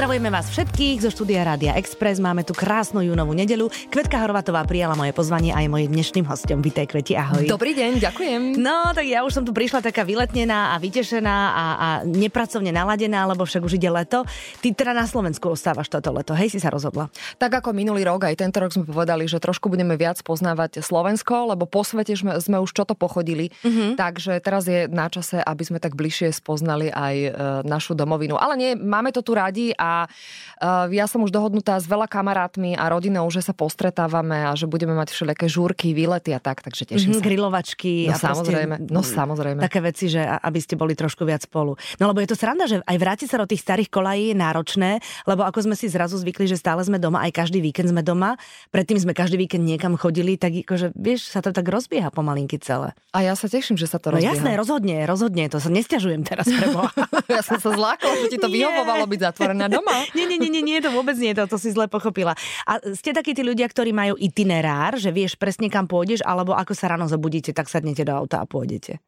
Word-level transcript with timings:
Pozdravujeme 0.00 0.32
vás 0.32 0.48
všetkých 0.48 1.04
zo 1.04 1.12
štúdia 1.12 1.44
Rádia 1.44 1.76
Express. 1.76 2.24
Máme 2.24 2.40
tu 2.40 2.56
krásnu 2.56 3.04
júnovú 3.04 3.36
nedelu. 3.36 3.68
Kvetka 3.92 4.16
Horvatová 4.16 4.64
prijala 4.64 4.96
moje 4.96 5.12
pozvanie 5.12 5.52
aj 5.52 5.68
mojim 5.68 5.92
dnešným 5.92 6.24
hostom. 6.24 6.64
Vítaj, 6.64 6.88
Kveti, 6.88 7.12
ahoj. 7.12 7.44
Dobrý 7.44 7.76
deň, 7.76 8.00
ďakujem. 8.00 8.56
No, 8.64 8.96
tak 8.96 9.04
ja 9.04 9.20
už 9.28 9.36
som 9.36 9.44
tu 9.44 9.52
prišla 9.52 9.84
taká 9.84 10.08
vyletnená 10.08 10.72
a 10.72 10.80
vytešená 10.80 11.36
a, 11.52 11.64
a 11.76 11.88
nepracovne 12.08 12.72
naladená, 12.72 13.28
lebo 13.28 13.44
však 13.44 13.60
už 13.60 13.76
ide 13.76 13.92
leto. 13.92 14.24
Ty 14.64 14.72
teda 14.72 14.96
na 14.96 15.04
Slovensku 15.04 15.52
ostávaš 15.52 15.92
toto 15.92 16.16
leto, 16.16 16.32
hej, 16.32 16.48
si 16.48 16.64
sa 16.64 16.72
rozhodla. 16.72 17.12
Tak 17.36 17.60
ako 17.60 17.76
minulý 17.76 18.08
rok, 18.08 18.24
aj 18.24 18.40
tento 18.40 18.56
rok 18.56 18.72
sme 18.72 18.88
povedali, 18.88 19.28
že 19.28 19.36
trošku 19.36 19.68
budeme 19.68 20.00
viac 20.00 20.16
poznávať 20.24 20.80
Slovensko, 20.80 21.52
lebo 21.52 21.68
po 21.68 21.84
svete 21.84 22.16
sme, 22.16 22.40
sme 22.40 22.56
už 22.56 22.72
čo 22.72 22.88
to 22.88 22.96
pochodili. 22.96 23.52
Mm-hmm. 23.60 24.00
Takže 24.00 24.40
teraz 24.40 24.64
je 24.64 24.88
na 24.88 25.12
čase, 25.12 25.44
aby 25.44 25.60
sme 25.60 25.76
tak 25.76 25.92
bližšie 25.92 26.32
spoznali 26.32 26.88
aj 26.88 27.14
e, 27.20 27.30
našu 27.68 27.92
domovinu. 27.92 28.40
Ale 28.40 28.56
nie, 28.56 28.72
máme 28.80 29.12
to 29.12 29.20
tu 29.20 29.36
radi 29.36 29.76
a 29.76 29.89
uh, 30.08 30.86
ja 30.90 31.06
som 31.10 31.22
už 31.24 31.30
dohodnutá 31.34 31.78
s 31.78 31.86
veľa 31.86 32.06
kamarátmi 32.06 32.74
a 32.78 32.88
rodinou, 32.90 33.26
že 33.28 33.44
sa 33.44 33.52
postretávame 33.54 34.46
a 34.48 34.54
že 34.54 34.70
budeme 34.70 34.94
mať 34.96 35.12
všelijaké 35.12 35.46
žúrky, 35.46 35.92
výlety 35.92 36.34
a 36.34 36.40
tak, 36.40 36.62
takže 36.64 36.86
teším 36.86 37.16
mm-hmm, 37.16 37.22
sa. 37.22 37.28
Grilovačky. 37.28 37.92
No 38.08 38.14
a 38.14 38.16
samozrejme, 38.18 38.74
proste, 38.80 38.94
no 38.94 39.00
samozrejme. 39.02 39.60
Také 39.60 39.80
veci, 39.82 40.06
že 40.10 40.22
aby 40.22 40.58
ste 40.62 40.74
boli 40.78 40.94
trošku 40.94 41.26
viac 41.26 41.44
spolu. 41.44 41.74
No 41.98 42.10
lebo 42.10 42.22
je 42.22 42.28
to 42.30 42.36
sranda, 42.38 42.64
že 42.70 42.80
aj 42.84 42.96
vrátiť 42.96 43.28
sa 43.30 43.38
do 43.42 43.46
tých 43.46 43.62
starých 43.62 43.90
kolají 43.90 44.32
je 44.32 44.36
náročné, 44.36 44.90
lebo 45.26 45.42
ako 45.42 45.70
sme 45.70 45.74
si 45.74 45.90
zrazu 45.90 46.20
zvykli, 46.20 46.46
že 46.46 46.60
stále 46.60 46.84
sme 46.84 47.00
doma, 47.00 47.24
aj 47.26 47.32
každý 47.34 47.58
víkend 47.64 47.90
sme 47.90 48.04
doma, 48.04 48.36
predtým 48.70 49.00
sme 49.00 49.16
každý 49.16 49.40
víkend 49.40 49.64
niekam 49.64 49.96
chodili, 49.96 50.36
tak 50.36 50.52
akože, 50.52 50.92
vieš, 50.94 51.32
sa 51.32 51.40
to 51.40 51.50
tak 51.50 51.66
rozbieha 51.66 52.12
pomalinky 52.12 52.60
celé. 52.60 52.92
A 53.10 53.24
ja 53.24 53.34
sa 53.34 53.48
teším, 53.48 53.80
že 53.80 53.88
sa 53.88 53.98
to 53.98 54.12
no 54.12 54.20
rozbieha. 54.20 54.36
jasné, 54.36 54.50
rozhodne, 54.54 54.96
rozhodne, 55.08 55.48
to 55.48 55.58
sa 55.58 55.72
nestiažujem 55.72 56.22
teraz 56.22 56.46
pre 56.46 56.68
ja 57.36 57.42
som 57.42 57.58
sa 57.58 57.70
zlákla, 57.72 58.12
že 58.26 58.36
ti 58.36 58.38
to 58.38 58.48
vyhovovalo 58.52 59.04
byť 59.08 59.20
zatvorená 59.32 59.66
doma. 59.66 59.79
nie, 60.16 60.26
nie, 60.26 60.38
nie, 60.38 60.50
nie, 60.50 60.62
nie, 60.64 60.78
to 60.82 60.90
vôbec 60.92 61.16
nie, 61.16 61.32
to, 61.32 61.46
to 61.48 61.56
si 61.56 61.72
zle 61.72 61.86
pochopila. 61.86 62.36
A 62.66 62.80
ste 62.92 63.14
takí 63.14 63.32
tí 63.32 63.40
ľudia, 63.40 63.66
ktorí 63.68 63.94
majú 63.94 64.14
itinerár, 64.20 65.00
že 65.00 65.14
vieš 65.14 65.36
presne 65.36 65.72
kam 65.72 65.86
pôjdeš, 65.86 66.20
alebo 66.26 66.52
ako 66.52 66.72
sa 66.76 66.90
ráno 66.92 67.06
zobudíte, 67.06 67.54
tak 67.54 67.70
sadnete 67.70 68.04
do 68.04 68.12
auta 68.12 68.42
a 68.42 68.46
pôjdete? 68.46 68.98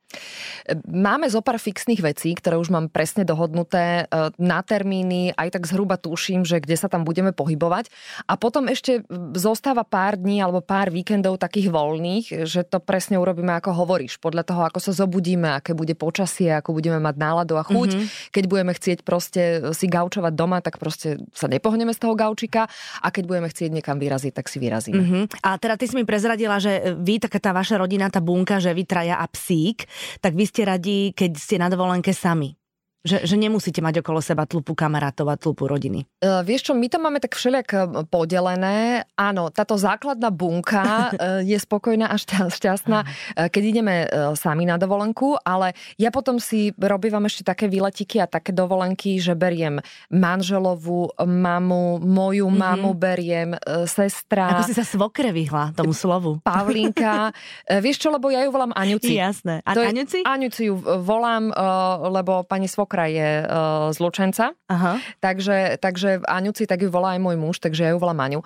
Máme 0.86 1.26
zo 1.32 1.40
pár 1.40 1.58
fixných 1.58 2.04
vecí, 2.04 2.36
ktoré 2.36 2.60
už 2.60 2.68
mám 2.70 2.86
presne 2.92 3.24
dohodnuté 3.24 4.04
e, 4.06 4.30
na 4.38 4.60
termíny, 4.60 5.34
aj 5.34 5.58
tak 5.58 5.64
zhruba 5.66 5.96
tuším, 5.98 6.46
že 6.46 6.62
kde 6.62 6.76
sa 6.76 6.86
tam 6.86 7.02
budeme 7.02 7.34
pohybovať. 7.34 7.90
A 8.28 8.36
potom 8.38 8.68
ešte 8.70 9.02
zostáva 9.34 9.82
pár 9.82 10.20
dní 10.20 10.38
alebo 10.44 10.60
pár 10.62 10.92
víkendov 10.92 11.40
takých 11.40 11.72
voľných, 11.72 12.46
že 12.46 12.62
to 12.62 12.78
presne 12.78 13.18
urobíme 13.18 13.50
ako 13.58 13.74
hovoríš, 13.74 14.20
podľa 14.22 14.44
toho, 14.46 14.62
ako 14.68 14.78
sa 14.78 14.92
zobudíme, 14.94 15.58
aké 15.58 15.74
bude 15.74 15.96
počasie, 15.98 16.52
ako 16.54 16.78
budeme 16.78 17.02
mať 17.02 17.16
náladu 17.18 17.58
a 17.58 17.66
chuť. 17.66 17.90
Mm-hmm. 17.96 18.30
Keď 18.30 18.44
budeme 18.46 18.72
chcieť 18.76 18.98
proste 19.02 19.42
si 19.74 19.86
gaučovať 19.90 20.32
doma, 20.36 20.61
tak 20.62 20.78
proste 20.78 21.18
sa 21.34 21.50
nepohneme 21.50 21.90
z 21.90 22.00
toho 22.00 22.14
gaučika 22.14 22.70
a 23.02 23.10
keď 23.10 23.24
budeme 23.26 23.48
chcieť 23.50 23.70
niekam 23.74 23.98
vyraziť, 23.98 24.32
tak 24.32 24.46
si 24.46 24.62
vyrazíme. 24.62 25.02
Mm-hmm. 25.02 25.24
A 25.42 25.58
teda 25.58 25.74
ty 25.74 25.90
si 25.90 25.98
mi 25.98 26.06
prezradila, 26.06 26.62
že 26.62 26.94
vy, 27.02 27.18
taká 27.18 27.42
tá 27.42 27.50
vaša 27.50 27.82
rodina, 27.82 28.06
tá 28.08 28.22
bunka, 28.22 28.62
že 28.62 28.70
vy 28.70 28.86
traja 28.86 29.18
a 29.18 29.26
psík, 29.26 29.90
tak 30.22 30.38
vy 30.38 30.44
ste 30.46 30.62
radi, 30.62 31.10
keď 31.10 31.30
ste 31.34 31.58
na 31.58 31.66
dovolenke 31.66 32.14
sami. 32.14 32.61
Že, 33.02 33.26
že 33.26 33.34
nemusíte 33.34 33.82
mať 33.82 33.98
okolo 33.98 34.22
seba 34.22 34.46
tlupu 34.46 34.78
kamarátov 34.78 35.26
a 35.26 35.34
tlupu 35.34 35.66
rodiny. 35.66 36.06
Uh, 36.22 36.38
vieš 36.46 36.70
čo, 36.70 36.72
my 36.78 36.86
to 36.86 37.02
máme 37.02 37.18
tak 37.18 37.34
všelijak 37.34 37.68
e, 37.74 37.78
podelené. 38.06 39.02
Áno, 39.18 39.50
táto 39.50 39.74
základná 39.74 40.30
bunka 40.30 41.10
uh, 41.10 41.42
je 41.42 41.58
spokojná 41.58 42.06
a 42.06 42.16
šťastná, 42.46 43.02
uh, 43.02 43.50
keď 43.50 43.62
ideme 43.66 43.94
uh, 44.06 44.38
sami 44.38 44.70
na 44.70 44.78
dovolenku, 44.78 45.34
ale 45.42 45.74
ja 45.98 46.14
potom 46.14 46.38
si 46.38 46.70
robím 46.78 47.18
ešte 47.26 47.42
také 47.42 47.66
výletiky 47.66 48.22
a 48.22 48.30
také 48.30 48.54
dovolenky, 48.54 49.18
že 49.18 49.34
beriem 49.34 49.82
manželovú 50.06 51.10
mamu, 51.18 51.98
moju 51.98 52.46
mm-hmm. 52.46 52.62
mamu 52.62 52.90
beriem, 52.94 53.50
uh, 53.58 53.82
sestra. 53.82 54.62
Ako 54.62 54.70
si 54.70 54.78
sa 54.78 54.86
svokre 54.86 55.34
vyhla 55.34 55.74
tomu 55.74 55.90
slovu. 55.90 56.38
Pavlinka. 56.46 57.34
uh, 57.34 57.82
vieš 57.82 57.98
čo, 57.98 58.14
lebo 58.14 58.30
ja 58.30 58.46
ju 58.46 58.54
volám 58.54 58.70
Aňuci. 58.78 59.18
Jasné. 59.18 59.58
A 59.66 59.74
Aňuci? 59.74 60.22
Aňuci 60.22 60.70
ju 60.70 60.78
volám, 61.02 61.50
uh, 61.50 62.06
lebo 62.06 62.46
pani 62.46 62.70
svokra 62.70 62.91
svokra 62.92 63.08
je 63.08 63.30
uh, 63.48 63.88
z 63.88 63.98
Lučenca, 64.04 64.52
Aha. 64.68 65.00
Takže, 65.24 65.80
takže 65.80 66.20
Aňuci, 66.28 66.68
tak 66.68 66.84
ju 66.84 66.92
volá 66.92 67.16
aj 67.16 67.24
môj 67.24 67.36
muž, 67.40 67.56
takže 67.56 67.88
ja 67.88 67.90
ju 67.96 67.98
volám 67.98 68.20
Aňu. 68.20 68.44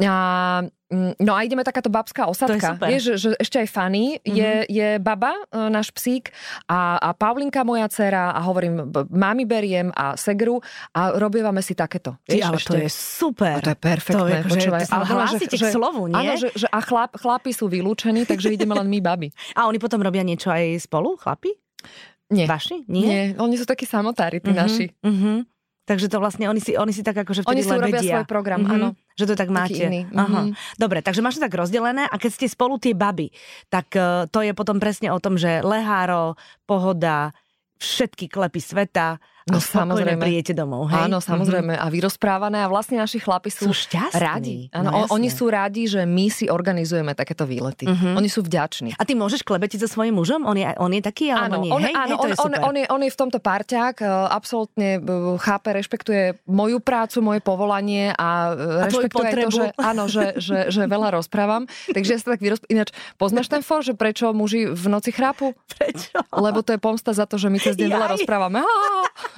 A, 0.00 0.64
mm, 0.88 1.20
no 1.20 1.36
a 1.36 1.44
ideme 1.44 1.66
takáto 1.66 1.92
babská 1.92 2.24
osadka. 2.24 2.80
Vieš, 2.80 3.20
že 3.20 3.28
ešte 3.36 3.60
aj 3.60 3.68
Fanny 3.68 4.16
mm-hmm. 4.16 4.34
je, 4.38 4.52
je 4.70 4.88
baba, 5.02 5.34
uh, 5.50 5.66
náš 5.66 5.90
psík 5.90 6.30
a, 6.70 6.96
a 6.96 7.10
Pavlinka 7.12 7.66
moja 7.66 7.90
dcera 7.90 8.32
a 8.32 8.40
hovorím, 8.46 8.88
mami 9.10 9.44
beriem 9.44 9.90
a 9.92 10.14
segru 10.14 10.62
a 10.94 11.18
robievame 11.18 11.60
si 11.60 11.74
takéto. 11.74 12.16
Vieš, 12.24 12.40
ale 12.46 12.56
ešte... 12.56 12.70
to 12.70 12.76
je 12.86 12.90
super. 12.94 13.56
A 13.58 13.66
to 13.66 13.74
je 13.74 13.78
perfektné. 13.82 14.16
To 14.16 14.26
je, 14.30 14.62
že, 14.62 14.70
ale 14.94 15.04
hlásite 15.10 15.56
že, 15.58 15.66
k 15.66 15.74
slovu, 15.74 16.08
nie? 16.08 16.16
Áno, 16.16 16.32
že, 16.38 16.48
že 16.54 16.66
a 16.70 16.78
chlap, 16.80 17.18
chlapi 17.18 17.50
sú 17.50 17.66
vylúčení, 17.66 18.22
takže 18.24 18.48
ideme 18.54 18.78
len 18.78 18.86
my 18.86 19.02
baby. 19.02 19.28
A 19.58 19.68
oni 19.68 19.76
potom 19.76 20.00
robia 20.00 20.24
niečo 20.24 20.48
aj 20.48 20.88
spolu, 20.88 21.20
chlapi? 21.20 21.52
Nie. 22.32 22.48
Vaši? 22.48 22.88
Nie? 22.88 23.06
Nie, 23.06 23.22
oni 23.36 23.60
sú 23.60 23.68
takí 23.68 23.84
samotári, 23.84 24.40
tí 24.40 24.50
uh-huh, 24.50 24.64
naši. 24.64 24.86
Uh-huh. 25.04 25.44
Takže 25.84 26.06
to 26.08 26.16
vlastne, 26.22 26.48
oni 26.48 26.62
si, 26.62 26.72
oni 26.72 26.94
si 26.94 27.04
tak 27.04 27.20
akože 27.20 27.44
vtedy 27.44 27.60
Oni 27.60 27.62
si 27.66 27.74
robia 27.74 28.00
svoj 28.00 28.24
program, 28.24 28.64
uh-huh. 28.64 28.74
áno. 28.80 28.88
Že 29.20 29.24
to 29.28 29.34
tak 29.36 29.50
máte. 29.52 29.82
Iný. 29.82 30.08
Aha. 30.16 30.48
Uh-huh. 30.48 30.56
Dobre, 30.80 31.04
takže 31.04 31.20
máš 31.20 31.36
to 31.36 31.44
tak 31.44 31.52
rozdelené 31.52 32.08
a 32.08 32.14
keď 32.16 32.30
ste 32.32 32.46
spolu 32.48 32.80
tie 32.80 32.96
baby, 32.96 33.28
tak 33.68 33.92
uh, 33.92 34.24
to 34.32 34.40
je 34.40 34.56
potom 34.56 34.80
presne 34.80 35.12
o 35.12 35.20
tom, 35.20 35.36
že 35.36 35.60
leháro, 35.60 36.40
pohoda, 36.64 37.36
všetky 37.82 38.30
klepy 38.30 38.62
sveta, 38.62 39.18
No 39.50 39.58
samozrejme. 39.58 40.22
prijete 40.22 40.54
domov, 40.54 40.86
hej? 40.94 41.10
Áno, 41.10 41.18
samozrejme. 41.18 41.74
Mm-hmm. 41.74 41.86
A 41.88 41.94
vyrozprávané 41.94 42.58
a 42.62 42.68
vlastne 42.70 43.02
naši 43.02 43.18
chlapi 43.18 43.50
sú, 43.50 43.70
sú 43.70 43.74
šťastní. 43.74 44.22
radi. 44.22 44.56
Áno, 44.70 44.90
no, 44.94 45.10
oni 45.10 45.26
sú 45.34 45.50
radi, 45.50 45.90
že 45.90 46.06
my 46.06 46.30
si 46.30 46.46
organizujeme 46.46 47.10
takéto 47.18 47.42
výlety. 47.42 47.90
Mm-hmm. 47.90 48.14
Oni 48.14 48.28
sú 48.30 48.46
vďační. 48.46 48.94
A 48.94 49.02
ty 49.02 49.18
môžeš 49.18 49.42
klebetiť 49.42 49.82
so 49.82 49.88
svojím 49.98 50.22
mužom? 50.22 50.46
On 50.46 50.54
je, 50.54 50.66
on 50.78 50.94
je 50.94 51.02
taký, 51.02 51.34
alebo 51.34 51.58
áno, 51.58 51.64
nie? 51.66 51.72
On, 51.74 51.82
hej? 51.82 51.94
áno, 51.94 52.14
hej, 52.22 52.22
on, 52.22 52.30
on, 52.38 52.52
on, 52.70 52.74
je, 52.78 52.86
on 52.86 53.00
je 53.02 53.10
v 53.10 53.18
tomto 53.18 53.38
parťák, 53.42 53.94
e, 53.98 54.06
absolútne 54.30 54.88
e, 54.96 55.00
chápe, 55.42 55.74
rešpektuje 55.74 56.38
moju 56.46 56.78
prácu, 56.78 57.18
moje 57.18 57.40
povolanie 57.42 58.14
a, 58.14 58.54
e, 58.54 58.78
a 58.78 58.84
rešpektuje 58.86 59.30
to, 59.42 59.50
že, 59.50 59.66
áno, 59.74 60.06
že, 60.06 60.38
že, 60.38 60.70
že 60.70 60.86
veľa 60.86 61.18
rozprávam. 61.18 61.66
Takže 61.90 62.10
ja 62.14 62.18
sa 62.22 62.38
tak 62.38 62.40
vyrozprávam. 62.46 62.70
Ináč, 62.70 62.94
poznáš 63.18 63.50
ten 63.50 63.66
for, 63.66 63.82
že 63.82 63.98
prečo 63.98 64.30
muži 64.30 64.70
v 64.70 64.84
noci 64.86 65.10
chrápu? 65.10 65.50
Prečo? 65.74 66.14
Lebo 66.30 66.62
to 66.62 66.76
je 66.76 66.80
pomsta 66.80 67.10
za 67.10 67.26
to, 67.26 67.40
že 67.40 67.50
my 67.50 67.58
cez 67.58 67.74
deň 67.74 67.88
veľa 67.90 68.08
rozprávame. 68.14 68.62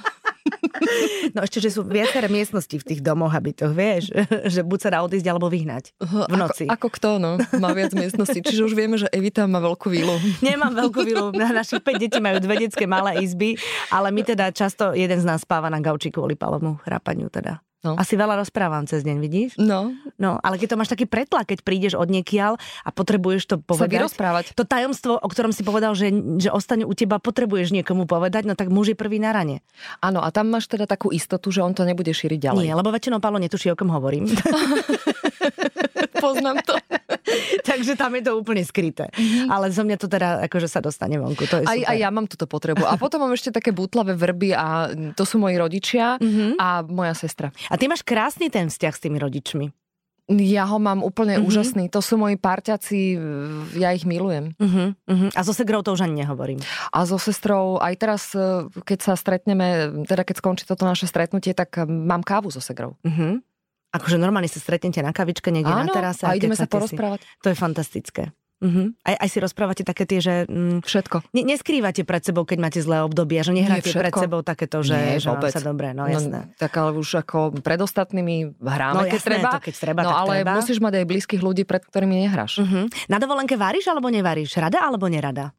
No 1.33 1.41
ešte, 1.41 1.57
že 1.63 1.73
sú 1.73 1.81
viaceré 1.83 2.29
miestnosti 2.29 2.77
v 2.77 2.85
tých 2.85 3.01
domoch, 3.01 3.33
aby 3.33 3.51
to 3.55 3.71
vieš, 3.71 4.13
že 4.53 4.61
buď 4.61 4.79
sa 4.79 4.89
dá 4.93 4.99
odísť 5.01 5.25
alebo 5.25 5.49
vyhnať 5.49 5.97
v 6.01 6.35
noci. 6.37 6.65
Ako, 6.69 6.75
ako 6.75 6.87
kto, 6.95 7.09
no, 7.17 7.31
má 7.57 7.73
viac 7.73 7.91
miestností. 7.97 8.45
Čiže 8.45 8.61
už 8.65 8.73
vieme, 8.77 8.95
že 8.99 9.09
Evita 9.09 9.49
má 9.49 9.57
veľkú 9.63 9.87
vílu. 9.89 10.15
Nemám 10.45 10.73
veľkú 10.85 10.99
vílu. 11.01 11.25
Našich 11.33 11.81
5 11.81 12.01
detí 12.01 12.19
majú 12.21 12.37
dve 12.43 12.55
detské 12.67 12.85
malé 12.85 13.23
izby, 13.25 13.57
ale 13.89 14.13
my 14.13 14.21
teda 14.21 14.53
často 14.53 14.93
jeden 14.93 15.17
z 15.17 15.25
nás 15.25 15.41
spáva 15.41 15.71
na 15.71 15.81
gauči 15.81 16.13
kvôli 16.13 16.37
palomu 16.37 16.77
chrápaniu 16.85 17.31
teda. 17.31 17.63
No. 17.85 17.93
Asi 18.01 18.17
veľa 18.17 18.41
rozprávam 18.41 18.89
cez 18.89 19.05
deň, 19.05 19.17
vidíš? 19.21 19.61
No. 19.61 19.93
No, 20.17 20.41
ale 20.41 20.57
keď 20.57 20.73
to 20.73 20.79
máš 20.81 20.89
taký 20.89 21.05
pretlak, 21.05 21.53
keď 21.53 21.61
prídeš 21.61 21.93
od 21.93 22.09
niekiaľ 22.09 22.57
a 22.81 22.89
potrebuješ 22.89 23.45
to 23.45 23.55
povedať. 23.61 23.85
Sa 23.85 23.95
vyrozprávať. 24.01 24.43
To 24.57 24.65
tajomstvo, 24.65 25.21
o 25.21 25.27
ktorom 25.29 25.53
si 25.53 25.61
povedal, 25.61 25.93
že, 25.93 26.09
že 26.41 26.49
ostane 26.49 26.81
u 26.81 26.97
teba, 26.97 27.21
potrebuješ 27.21 27.69
niekomu 27.69 28.09
povedať, 28.09 28.49
no 28.49 28.57
tak 28.57 28.73
muž 28.73 28.91
je 28.91 28.97
prvý 28.97 29.21
na 29.21 29.29
rane. 29.29 29.61
Áno, 30.01 30.25
a 30.25 30.33
tam 30.33 30.49
máš 30.49 30.65
teda 30.65 30.89
takú 30.89 31.13
istotu, 31.13 31.53
že 31.53 31.61
on 31.61 31.77
to 31.77 31.85
nebude 31.85 32.09
šíriť 32.09 32.41
ďalej. 32.41 32.65
Nie, 32.65 32.73
lebo 32.73 32.89
väčšinou 32.89 33.21
Palo 33.21 33.37
netuší, 33.37 33.69
o 33.69 33.77
kom 33.77 33.93
hovorím. 33.93 34.25
Poznám 36.25 36.65
to. 36.65 36.73
Takže 37.69 37.93
tam 37.99 38.15
je 38.15 38.23
to 38.25 38.31
úplne 38.37 38.63
skryté. 38.65 39.09
Mm-hmm. 39.11 39.47
Ale 39.51 39.71
zo 39.71 39.83
mňa 39.83 39.97
to 39.99 40.07
teda 40.07 40.29
akože 40.47 40.67
sa 40.69 40.79
dostane 40.83 41.17
vonku. 41.19 41.45
To 41.49 41.61
je 41.61 41.65
aj, 41.65 41.79
aj 41.85 41.97
ja 41.97 42.09
mám 42.09 42.27
túto 42.29 42.45
potrebu. 42.49 42.83
A 42.85 42.95
potom 42.99 43.23
mám 43.23 43.33
ešte 43.33 43.51
také 43.51 43.75
bútlavé 43.75 44.15
vrby 44.15 44.55
a 44.55 44.91
to 45.13 45.23
sú 45.23 45.39
moji 45.41 45.55
rodičia 45.59 46.17
mm-hmm. 46.17 46.61
a 46.61 46.83
moja 46.85 47.13
sestra. 47.15 47.51
A 47.71 47.75
ty 47.75 47.87
máš 47.87 48.05
krásny 48.05 48.47
ten 48.51 48.67
vzťah 48.71 48.93
s 48.93 49.03
tými 49.03 49.17
rodičmi. 49.19 49.71
Ja 50.25 50.65
ho 50.65 50.81
mám 50.81 51.05
úplne 51.05 51.37
mm-hmm. 51.37 51.49
úžasný. 51.53 51.83
To 51.93 52.01
sú 52.01 52.17
moji 52.17 52.33
parťaci, 52.33 53.13
ja 53.77 53.93
ich 53.93 54.09
milujem. 54.09 54.57
Uh-huh, 54.57 54.97
A 55.37 55.41
so 55.45 55.53
segrou 55.53 55.85
to 55.85 55.93
už 55.93 56.01
ani 56.01 56.25
nehovorím. 56.25 56.57
A 56.89 57.05
so 57.05 57.21
sestrou, 57.21 57.77
aj 57.77 57.93
teraz, 57.93 58.33
e, 58.33 58.65
keď 58.73 58.99
sa 59.05 59.13
stretneme, 59.13 60.01
teda 60.09 60.25
keď 60.25 60.41
skončí 60.41 60.65
toto 60.65 60.89
naše 60.89 61.05
stretnutie, 61.05 61.53
tak 61.53 61.77
e, 61.77 61.85
mám 61.85 62.25
kávu 62.25 62.49
so 62.49 62.57
segrou. 62.57 62.97
Uh-huh. 63.05 63.37
Akože 63.95 64.19
normálne 64.19 64.51
sa 64.51 64.59
stretnete 64.59 64.99
na 64.99 65.15
kavičke 65.15 65.47
niekde 65.55 65.71
Áno, 65.71 65.87
na 65.87 65.95
terase. 65.95 66.27
a 66.27 66.35
ideme 66.35 66.59
sa 66.59 66.67
porozprávať. 66.67 67.23
Si. 67.23 67.27
To 67.43 67.47
je 67.47 67.55
fantastické. 67.55 68.23
Uh-huh. 68.65 68.89
Aj, 69.05 69.15
aj 69.21 69.29
si 69.29 69.37
rozprávate 69.37 69.85
také 69.85 70.09
tie, 70.09 70.17
že... 70.17 70.33
Mm, 70.49 70.81
Všetko. 70.81 71.21
Ne, 71.37 71.45
neskrývate 71.45 72.01
pred 72.01 72.25
sebou, 72.25 72.49
keď 72.49 72.57
máte 72.57 72.79
zlé 72.81 73.05
obdobie, 73.05 73.37
že 73.45 73.53
nehráte 73.53 73.93
Nie, 73.93 74.01
pred 74.01 74.13
sebou 74.17 74.41
takéto, 74.41 74.81
že, 74.81 74.97
Nie, 74.97 75.21
že 75.21 75.29
vôbec. 75.29 75.53
sa 75.53 75.61
dobre, 75.61 75.93
no 75.93 76.09
jasné. 76.09 76.49
No, 76.49 76.57
tak 76.57 76.73
ale 76.73 76.97
už 76.97 77.21
ako 77.21 77.61
pred 77.61 77.77
ostatnými 77.77 78.57
hráme, 78.57 78.95
No, 78.97 79.01
keď 79.05 79.21
jasné, 79.21 79.29
treba. 79.37 79.49
to 79.53 79.61
keď 79.61 79.75
treba, 79.77 79.99
no 80.01 80.11
ale 80.17 80.41
treba. 80.41 80.57
musíš 80.57 80.81
mať 80.81 80.93
aj 80.97 81.05
blízkych 81.05 81.41
ľudí, 81.45 81.63
pred 81.63 81.85
ktorými 81.85 82.25
nehráš. 82.25 82.57
Uh-huh. 82.57 82.89
Na 83.05 83.21
dovolenke 83.21 83.53
varíš 83.53 83.85
alebo 83.85 84.09
nevaríš? 84.09 84.57
Rada 84.57 84.81
alebo 84.81 85.05
nerada? 85.05 85.53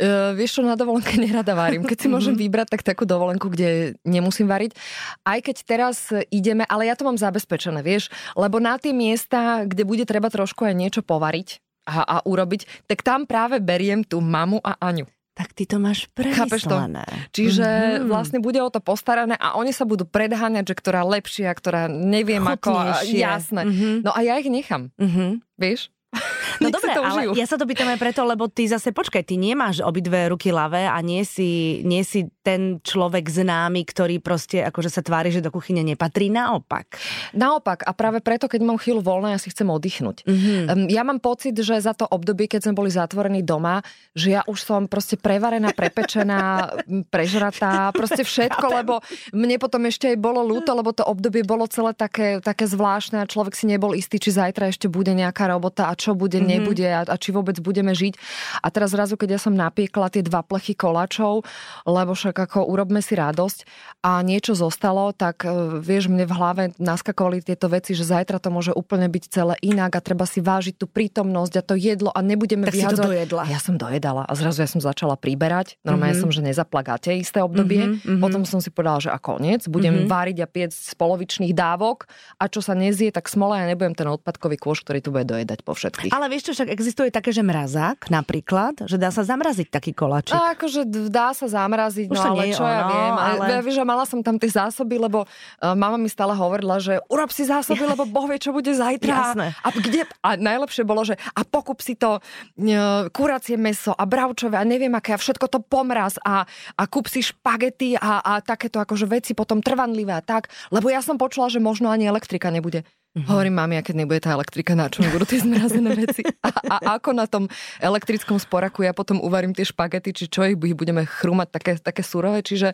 Uh, 0.00 0.32
vieš 0.32 0.56
čo, 0.56 0.60
na 0.64 0.72
dovolenke 0.72 1.20
nerada 1.20 1.52
varím. 1.52 1.84
Keď 1.84 1.98
si 2.00 2.08
môžem 2.08 2.32
vybrať, 2.32 2.72
tak 2.72 2.82
takú 2.82 3.04
dovolenku, 3.04 3.52
kde 3.52 4.00
nemusím 4.08 4.48
variť. 4.48 4.72
Aj 5.20 5.36
keď 5.44 5.56
teraz 5.68 6.08
ideme, 6.32 6.64
ale 6.64 6.88
ja 6.88 6.96
to 6.96 7.04
mám 7.04 7.20
zabezpečené, 7.20 7.84
vieš, 7.84 8.08
lebo 8.32 8.56
na 8.56 8.80
tie 8.80 8.96
miesta, 8.96 9.68
kde 9.68 9.84
bude 9.84 10.08
treba 10.08 10.32
trošku 10.32 10.64
aj 10.64 10.74
niečo 10.74 11.00
povariť 11.04 11.60
a, 11.82 11.96
a 12.00 12.16
urobiť, 12.22 12.86
tak 12.86 13.00
tam 13.00 13.24
práve 13.24 13.58
beriem 13.58 14.00
tú 14.00 14.18
mamu 14.18 14.58
a 14.58 14.78
Aňu. 14.78 15.06
Tak 15.32 15.50
ty 15.50 15.64
to 15.64 15.76
máš 15.76 16.12
Chápeš 16.12 16.62
to? 16.62 16.76
premyslené. 16.76 17.08
Čiže 17.30 17.64
Mhm. 17.64 17.88
mm-hmm. 17.96 18.06
vlastne 18.06 18.38
bude 18.38 18.60
o 18.60 18.68
to 18.68 18.78
postarané 18.78 19.32
a 19.34 19.54
oni 19.54 19.70
sa 19.70 19.82
budú 19.82 20.04
predháňať, 20.04 20.64
že 20.66 20.74
ktorá 20.74 21.00
lepšia, 21.02 21.48
ktorá 21.50 21.88
neviem 21.88 22.44
ako... 22.44 22.68
Chutnejšie. 22.70 23.16
Jasné. 23.18 23.60
Mhm. 23.64 23.88
No 24.02 24.10
a 24.10 24.20
ja 24.20 24.36
ich 24.36 24.46
nechám, 24.46 24.92
Mhm. 24.94 25.40
vieš? 25.56 25.88
No 26.60 26.68
dobre, 26.68 26.92
ale 26.92 27.32
ja 27.32 27.42
sa 27.42 27.56
to 27.56 27.64
pýtam 27.64 27.88
aj 27.88 27.96
preto, 27.96 28.20
lebo 28.22 28.44
ty 28.44 28.68
zase, 28.68 28.92
počkaj, 28.92 29.24
ty 29.24 29.34
nemáš 29.34 29.80
obidve 29.80 30.28
ruky 30.28 30.52
ľavé 30.52 30.84
a 30.84 31.00
nie 31.00 31.24
si, 31.24 31.80
nie 31.82 32.04
si 32.04 32.28
ten 32.42 32.82
človek 32.82 33.30
známy, 33.30 33.86
ktorý 33.86 34.18
proste 34.18 34.66
akože 34.66 34.90
sa 34.90 35.00
tvári, 35.00 35.30
že 35.30 35.38
do 35.38 35.54
kuchyne 35.54 35.80
nepatrí, 35.80 36.26
naopak. 36.26 36.98
Naopak, 37.32 37.86
a 37.86 37.94
práve 37.94 38.18
preto, 38.18 38.50
keď 38.50 38.60
mám 38.66 38.82
chvíľu 38.82 39.00
voľné, 39.00 39.34
ja 39.34 39.40
si 39.40 39.48
chcem 39.48 39.70
oddychnúť. 39.70 40.26
Mhm. 40.26 40.54
Um, 40.66 40.84
ja 40.90 41.06
mám 41.06 41.22
pocit, 41.22 41.54
že 41.54 41.78
za 41.78 41.94
to 41.94 42.04
obdobie, 42.10 42.50
keď 42.50 42.66
sme 42.66 42.74
boli 42.74 42.90
zatvorení 42.90 43.46
doma, 43.46 43.80
že 44.12 44.34
ja 44.36 44.42
už 44.44 44.58
som 44.58 44.90
proste 44.90 45.14
prevarená, 45.14 45.70
prepečená, 45.70 46.68
prežratá, 47.08 47.94
proste 47.94 48.26
všetko, 48.26 48.66
lebo 48.82 48.94
mne 49.30 49.56
potom 49.62 49.86
ešte 49.86 50.10
aj 50.10 50.18
bolo 50.18 50.42
ľúto, 50.42 50.74
lebo 50.74 50.90
to 50.90 51.06
obdobie 51.06 51.46
bolo 51.46 51.70
celé 51.70 51.94
také, 51.94 52.42
také 52.42 52.66
zvláštne 52.66 53.22
a 53.22 53.30
človek 53.30 53.54
si 53.54 53.70
nebol 53.70 53.94
istý, 53.94 54.18
či 54.18 54.34
zajtra 54.34 54.66
ešte 54.66 54.90
bude 54.90 55.14
nejaká 55.14 55.46
robota 55.46 55.86
a 55.86 55.94
čo 55.94 56.18
bude, 56.18 56.42
Mhm. 56.42 56.48
nebude 56.48 56.86
a, 56.88 57.06
a 57.06 57.16
či 57.20 57.30
vôbec 57.30 57.54
budeme 57.62 57.94
žiť. 57.94 58.18
A 58.64 58.66
teraz 58.74 58.90
zrazu, 58.90 59.14
keď 59.14 59.38
ja 59.38 59.40
som 59.40 59.54
napiekla 59.54 60.10
tie 60.10 60.24
dva 60.26 60.42
plechy 60.42 60.74
koláčov, 60.74 61.46
lebo 61.86 62.12
však 62.16 62.31
ako 62.34 62.64
urobme 62.64 62.98
si 62.98 63.12
radosť 63.12 63.58
a 64.00 64.20
niečo 64.20 64.52
zostalo, 64.52 65.10
tak 65.10 65.42
e, 65.42 65.50
vieš, 65.78 66.06
mne 66.06 66.24
v 66.24 66.32
hlave 66.32 66.62
naskakovali 66.76 67.40
tieto 67.40 67.66
veci, 67.66 67.92
že 67.92 68.02
zajtra 68.02 68.36
to 68.36 68.48
môže 68.48 68.70
úplne 68.70 69.06
byť 69.06 69.24
celé 69.26 69.54
inak 69.60 69.92
a 69.92 70.00
treba 70.00 70.24
si 70.24 70.38
vážiť 70.38 70.74
tú 70.74 70.86
prítomnosť 70.86 71.54
a 71.54 71.62
to 71.62 71.74
jedlo 71.74 72.08
a 72.08 72.20
nebudeme 72.20 72.64
Tak 72.64 72.72
si 72.72 72.78
to 72.78 72.98
vyhadzovať. 72.98 73.08
dojedla. 73.08 73.42
Ja 73.46 73.58
som 73.58 73.74
dojedala 73.74 74.22
a 74.22 74.32
zrazu 74.32 74.60
ja 74.60 74.68
som 74.68 74.78
začala 74.78 75.14
priberať. 75.14 75.76
Normálne 75.82 76.14
Mhm. 76.14 76.20
som, 76.20 76.30
že 76.30 76.40
nezaplagáte 76.40 77.10
isté 77.12 77.38
obdobie. 77.38 77.98
Mhm, 77.98 78.16
mhm. 78.16 78.20
Potom 78.20 78.42
som 78.42 78.58
si 78.58 78.68
povedala, 78.68 78.98
že 78.98 79.08
a 79.08 79.18
koniec, 79.18 79.66
budem 79.66 80.04
Mhm. 80.04 80.06
váriť 80.06 80.36
a 80.38 80.46
piec 80.46 80.70
z 80.70 80.92
polovičných 80.94 81.52
dávok 81.52 82.06
a 82.36 82.46
čo 82.46 82.60
sa 82.60 82.72
nezie, 82.72 83.08
tak 83.08 83.26
smola 83.26 83.58
ja 83.58 83.66
nebudem 83.66 83.92
ten 83.92 84.06
odpadkový 84.06 84.56
kôš, 84.56 84.82
ktorý 84.82 84.98
tu 84.98 85.10
bude 85.10 85.24
dojedať 85.24 85.60
po 85.60 85.72
všetkých. 85.72 86.10
Ale 86.10 86.28
vieš 86.28 86.50
čo, 86.50 86.52
však 86.54 86.68
existuje 86.68 87.08
také, 87.08 87.30
že 87.30 87.40
mrazák 87.40 88.06
napríklad, 88.08 88.84
že 88.84 88.96
dá 88.96 89.08
sa 89.08 89.22
zamraziť 89.22 89.68
taký 89.68 89.92
koláčik. 89.92 90.32
A 90.32 90.54
akože 90.54 90.84
dá 91.08 91.32
sa 91.32 91.46
zamraziť, 91.46 92.06
Už 92.06 92.16
no 92.16 92.21
to 92.22 92.30
ale 92.32 92.42
nie 92.46 92.50
je 92.54 92.58
čo 92.58 92.64
ja 92.64 92.80
ono, 92.86 92.92
viem. 92.94 93.14
Ale... 93.18 93.44
Ja, 93.50 93.60
vieš, 93.60 93.76
že 93.82 93.84
mala 93.84 94.04
som 94.06 94.20
tam 94.22 94.36
tie 94.38 94.50
zásoby, 94.50 94.96
lebo 95.02 95.26
uh, 95.26 95.74
mama 95.74 95.98
mi 95.98 96.06
stále 96.06 96.32
hovorila, 96.32 96.78
že 96.78 97.02
urob 97.10 97.34
si 97.34 97.42
zásoby, 97.42 97.82
lebo 97.92 98.06
Boh 98.06 98.30
vie, 98.30 98.38
čo 98.38 98.54
bude 98.54 98.70
zajtra. 98.70 99.34
Jasné. 99.34 99.46
A, 99.58 99.68
kde, 99.74 100.06
a 100.22 100.38
najlepšie 100.38 100.86
bolo, 100.86 101.02
že 101.02 101.18
a 101.34 101.42
pokup 101.42 101.82
si 101.82 101.98
to 101.98 102.22
uh, 102.22 103.10
kuracie 103.10 103.58
meso 103.58 103.92
a 103.92 104.04
bravčové 104.06 104.56
a 104.56 104.64
neviem 104.64 104.92
aké 104.94 105.12
a 105.14 105.18
všetko 105.18 105.46
to 105.50 105.58
pomraz 105.60 106.16
a, 106.22 106.46
a 106.78 106.82
kúp 106.86 107.10
si 107.10 107.20
špagety 107.20 107.98
a, 107.98 108.22
a 108.22 108.32
takéto 108.40 108.78
akože 108.78 109.04
veci 109.10 109.32
potom 109.34 109.58
trvanlivé 109.58 110.14
a 110.14 110.22
tak. 110.22 110.48
Lebo 110.70 110.88
ja 110.88 111.02
som 111.02 111.18
počula, 111.18 111.50
že 111.50 111.58
možno 111.58 111.90
ani 111.90 112.06
elektrika 112.06 112.48
nebude. 112.48 112.86
Mm-hmm. 113.12 113.28
Hovorím, 113.28 113.54
mami, 113.60 113.74
keď 113.84 113.94
nebude 113.94 114.24
tá 114.24 114.32
elektrika, 114.32 114.72
na 114.72 114.88
čo 114.88 115.04
mi 115.04 115.12
budú 115.12 115.28
tie 115.28 115.44
zmrazené 115.44 115.92
veci? 115.92 116.24
A, 116.40 116.48
a 116.48 116.76
ako 116.96 117.12
na 117.12 117.28
tom 117.28 117.44
elektrickom 117.76 118.40
sporaku 118.40 118.88
ja 118.88 118.96
potom 118.96 119.20
uvarím 119.20 119.52
tie 119.52 119.68
špagety, 119.68 120.16
či 120.16 120.24
čo 120.32 120.48
ich 120.48 120.56
budeme 120.56 121.04
chrúmať 121.04 121.48
také, 121.52 121.72
také 121.76 122.00
surové, 122.00 122.40
čiže 122.40 122.72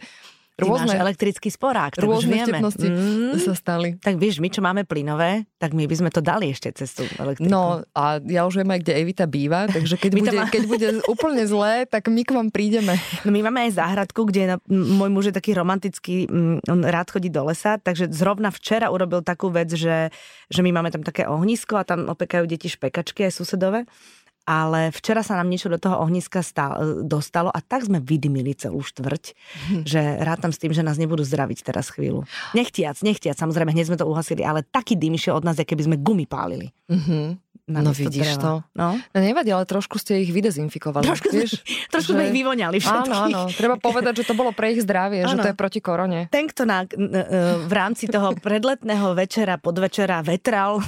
Ty 0.59 0.67
máš 0.67 0.91
rôzne, 0.91 0.99
elektrický 0.99 1.49
sporák, 1.49 1.95
už 1.95 2.03
rôzne 2.03 2.35
vieme. 2.35 2.51
vtipnosti 2.51 2.89
Mm. 2.89 3.39
sa 3.39 3.55
stali. 3.55 3.89
Tak 3.97 4.19
vieš, 4.19 4.39
my 4.39 4.51
čo 4.51 4.59
máme 4.59 4.83
plynové, 4.83 5.47
tak 5.55 5.71
my 5.71 5.87
by 5.87 5.95
sme 5.95 6.11
to 6.11 6.19
dali 6.19 6.51
ešte 6.51 6.75
cez 6.75 6.91
tú 6.93 7.07
elektriku. 7.15 7.47
No 7.47 7.87
a 7.93 8.19
ja 8.21 8.43
už 8.43 8.59
viem 8.59 8.67
aj, 8.69 8.81
kde 8.83 8.93
Evita 8.99 9.25
býva, 9.25 9.65
takže 9.65 9.95
keď, 9.95 10.11
bude, 10.19 10.31
má- 10.35 10.51
keď 10.51 10.63
bude 10.67 10.89
úplne 11.15 11.47
zlé, 11.47 11.87
tak 11.87 12.07
my 12.07 12.21
k 12.21 12.35
vám 12.35 12.51
prídeme. 12.51 12.99
No 13.23 13.31
my 13.31 13.41
máme 13.45 13.71
aj 13.71 13.79
záhradku, 13.79 14.27
kde 14.27 14.43
na, 14.49 14.57
môj 14.67 15.09
muž 15.09 15.25
je 15.27 15.35
taký 15.35 15.55
romantický, 15.55 16.27
on 16.65 16.83
rád 16.83 17.07
chodí 17.09 17.31
do 17.31 17.47
lesa, 17.47 17.79
takže 17.79 18.11
zrovna 18.11 18.51
včera 18.51 18.91
urobil 18.91 19.23
takú 19.23 19.49
vec, 19.49 19.71
že, 19.71 20.11
že 20.47 20.61
my 20.61 20.75
máme 20.75 20.91
tam 20.91 21.07
také 21.07 21.23
ohnisko 21.23 21.79
a 21.79 21.87
tam 21.87 22.11
opekajú 22.11 22.45
deti 22.45 22.67
špekačky 22.67 23.23
aj 23.23 23.33
susedové. 23.33 23.87
Ale 24.49 24.89
včera 24.97 25.21
sa 25.21 25.37
nám 25.37 25.53
niečo 25.53 25.69
do 25.69 25.77
toho 25.77 26.01
ohniska 26.01 26.41
stál, 26.41 27.05
dostalo 27.05 27.53
a 27.53 27.61
tak 27.61 27.85
sme 27.85 28.01
vydymili 28.01 28.57
celú 28.57 28.81
štvrť, 28.81 29.25
že 29.93 30.01
rátam 30.25 30.49
s 30.49 30.61
tým, 30.61 30.73
že 30.73 30.81
nás 30.81 30.97
nebudú 30.97 31.21
zdraviť 31.21 31.61
teraz 31.61 31.93
chvíľu. 31.93 32.25
Nechtiac, 32.57 32.97
nechtiac, 33.05 33.37
samozrejme, 33.37 33.77
hneď 33.77 33.93
sme 33.93 34.01
to 34.01 34.09
uhasili, 34.09 34.41
ale 34.41 34.65
taký 34.65 34.97
dym 34.97 35.21
išiel 35.21 35.37
od 35.37 35.45
nás, 35.45 35.61
ako 35.61 35.69
keby 35.77 35.83
sme 35.85 35.97
gumy 36.01 36.25
pálili. 36.25 36.73
Mhm. 36.89 37.37
Na 37.69 37.85
No 37.85 37.93
vidíš 37.93 38.41
dreva. 38.41 38.65
No. 38.73 38.97
No 38.97 39.19
nevadí, 39.21 39.53
ale 39.53 39.69
trošku 39.69 40.01
ste 40.01 40.25
ich 40.25 40.33
vydezinfikovali. 40.33 41.05
Trošku, 41.05 41.29
sme, 41.29 41.37
vieš? 41.45 41.61
trošku 41.93 42.17
sme 42.17 42.25
že- 42.25 42.29
ich 42.33 42.37
vyvoňali 42.41 42.77
všetkých. 42.81 43.13
Áno, 43.13 43.45
áno. 43.45 43.53
Treba 43.53 43.77
povedať, 43.77 44.13
že 44.21 44.25
to 44.25 44.33
bolo 44.33 44.57
pre 44.57 44.73
ich 44.73 44.81
zdravie, 44.81 45.29
že 45.29 45.37
Áno. 45.37 45.45
to 45.45 45.53
je 45.53 45.57
proti 45.57 45.85
korone. 45.85 46.33
ten, 46.33 46.49
kto 46.49 46.65
na, 46.65 46.89
v 47.61 47.73
rámci 47.73 48.09
toho 48.09 48.33
predletného 48.41 49.13
večera, 49.13 49.61
podvečera 49.61 50.25
vetral, 50.25 50.81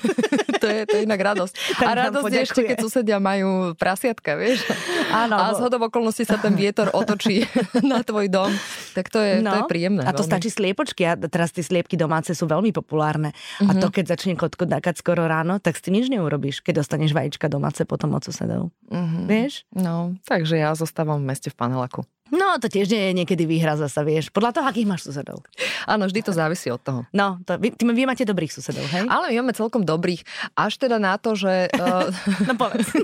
to, 0.62 0.66
je, 0.66 0.80
to 0.90 0.94
je 0.98 1.02
inak 1.06 1.22
radosť. 1.22 1.54
Tak 1.78 1.86
A 1.86 1.92
radosť 2.10 2.26
je 2.26 2.40
ešte, 2.42 2.60
keď 2.66 2.76
susedia 2.82 3.22
majú 3.22 3.78
prasiatka, 3.78 4.34
vieš? 4.34 4.66
Áno, 5.06 5.34
A 5.34 5.50
lebo- 5.50 5.56
z 5.56 5.60
hodov 5.60 5.80
okolností 5.84 6.22
sa 6.22 6.36
ten 6.36 6.52
vietor 6.52 6.88
otočí 6.90 7.44
na 7.82 8.00
tvoj 8.00 8.26
dom. 8.26 8.50
Tak 8.92 9.08
to 9.08 9.18
je, 9.18 9.40
to 9.40 9.56
je 9.56 9.64
príjemné. 9.66 10.00
No, 10.00 10.06
A 10.06 10.12
to 10.12 10.20
veľmi. 10.20 10.30
stačí 10.30 10.48
sliepočky 10.48 11.02
a 11.02 11.18
teraz 11.18 11.50
tie 11.50 11.60
sliepky 11.60 11.94
domáce 11.94 12.30
sú 12.30 12.44
veľmi 12.44 12.70
populárne. 12.70 13.34
A 13.60 13.70
Mhm. 13.70 13.80
to, 13.80 13.88
keď 13.90 14.04
začne 14.10 14.34
kotko 14.34 14.64
dakať 14.64 14.94
skoro 14.96 15.24
ráno, 15.24 15.58
tak 15.58 15.74
s 15.74 15.82
tým 15.82 15.96
nič 15.96 16.08
neurobíš, 16.08 16.60
keď 16.60 16.80
dostaneš 16.80 17.10
vajíčka 17.10 17.46
domáce 17.46 17.82
potom 17.82 18.12
od 18.12 18.22
susedov. 18.22 18.70
Mhm. 18.88 19.26
Vieš? 19.26 19.66
No, 19.70 20.14
takže 20.22 20.56
ja 20.56 20.72
zostávam 20.72 21.18
v 21.18 21.26
meste 21.26 21.48
v 21.48 21.56
panelaku. 21.56 22.02
No, 22.26 22.56
to 22.56 22.66
tiež 22.66 22.88
nie 22.88 23.04
je 23.04 23.12
niekedy 23.14 23.44
výhra 23.44 23.76
zasa, 23.76 24.00
vieš. 24.00 24.26
Podľa 24.28 24.50
toho, 24.52 24.66
akých 24.66 24.88
máš 24.88 25.04
susedov. 25.04 25.44
Áno, 25.84 26.08
vždy 26.08 26.20
to 26.20 26.32
závisí 26.32 26.66
od 26.66 26.80
toho. 26.80 27.04
No, 27.10 27.38
to, 27.42 27.54
vy, 27.54 27.70
ty, 27.70 27.84
vy 27.84 28.02
máte 28.02 28.24
dobrých 28.24 28.50
susedov, 28.50 28.82
hej? 28.88 29.06
Ale 29.06 29.28
my 29.30 29.44
máme 29.44 29.52
celkom 29.52 29.82
dobrých. 29.82 30.24
Až 30.52 30.80
teda 30.80 30.96
na 30.98 31.14
to, 31.14 31.36
že... 31.36 31.68
Uh, 31.70 32.08
No 32.48 32.56
povedz. 32.56 32.90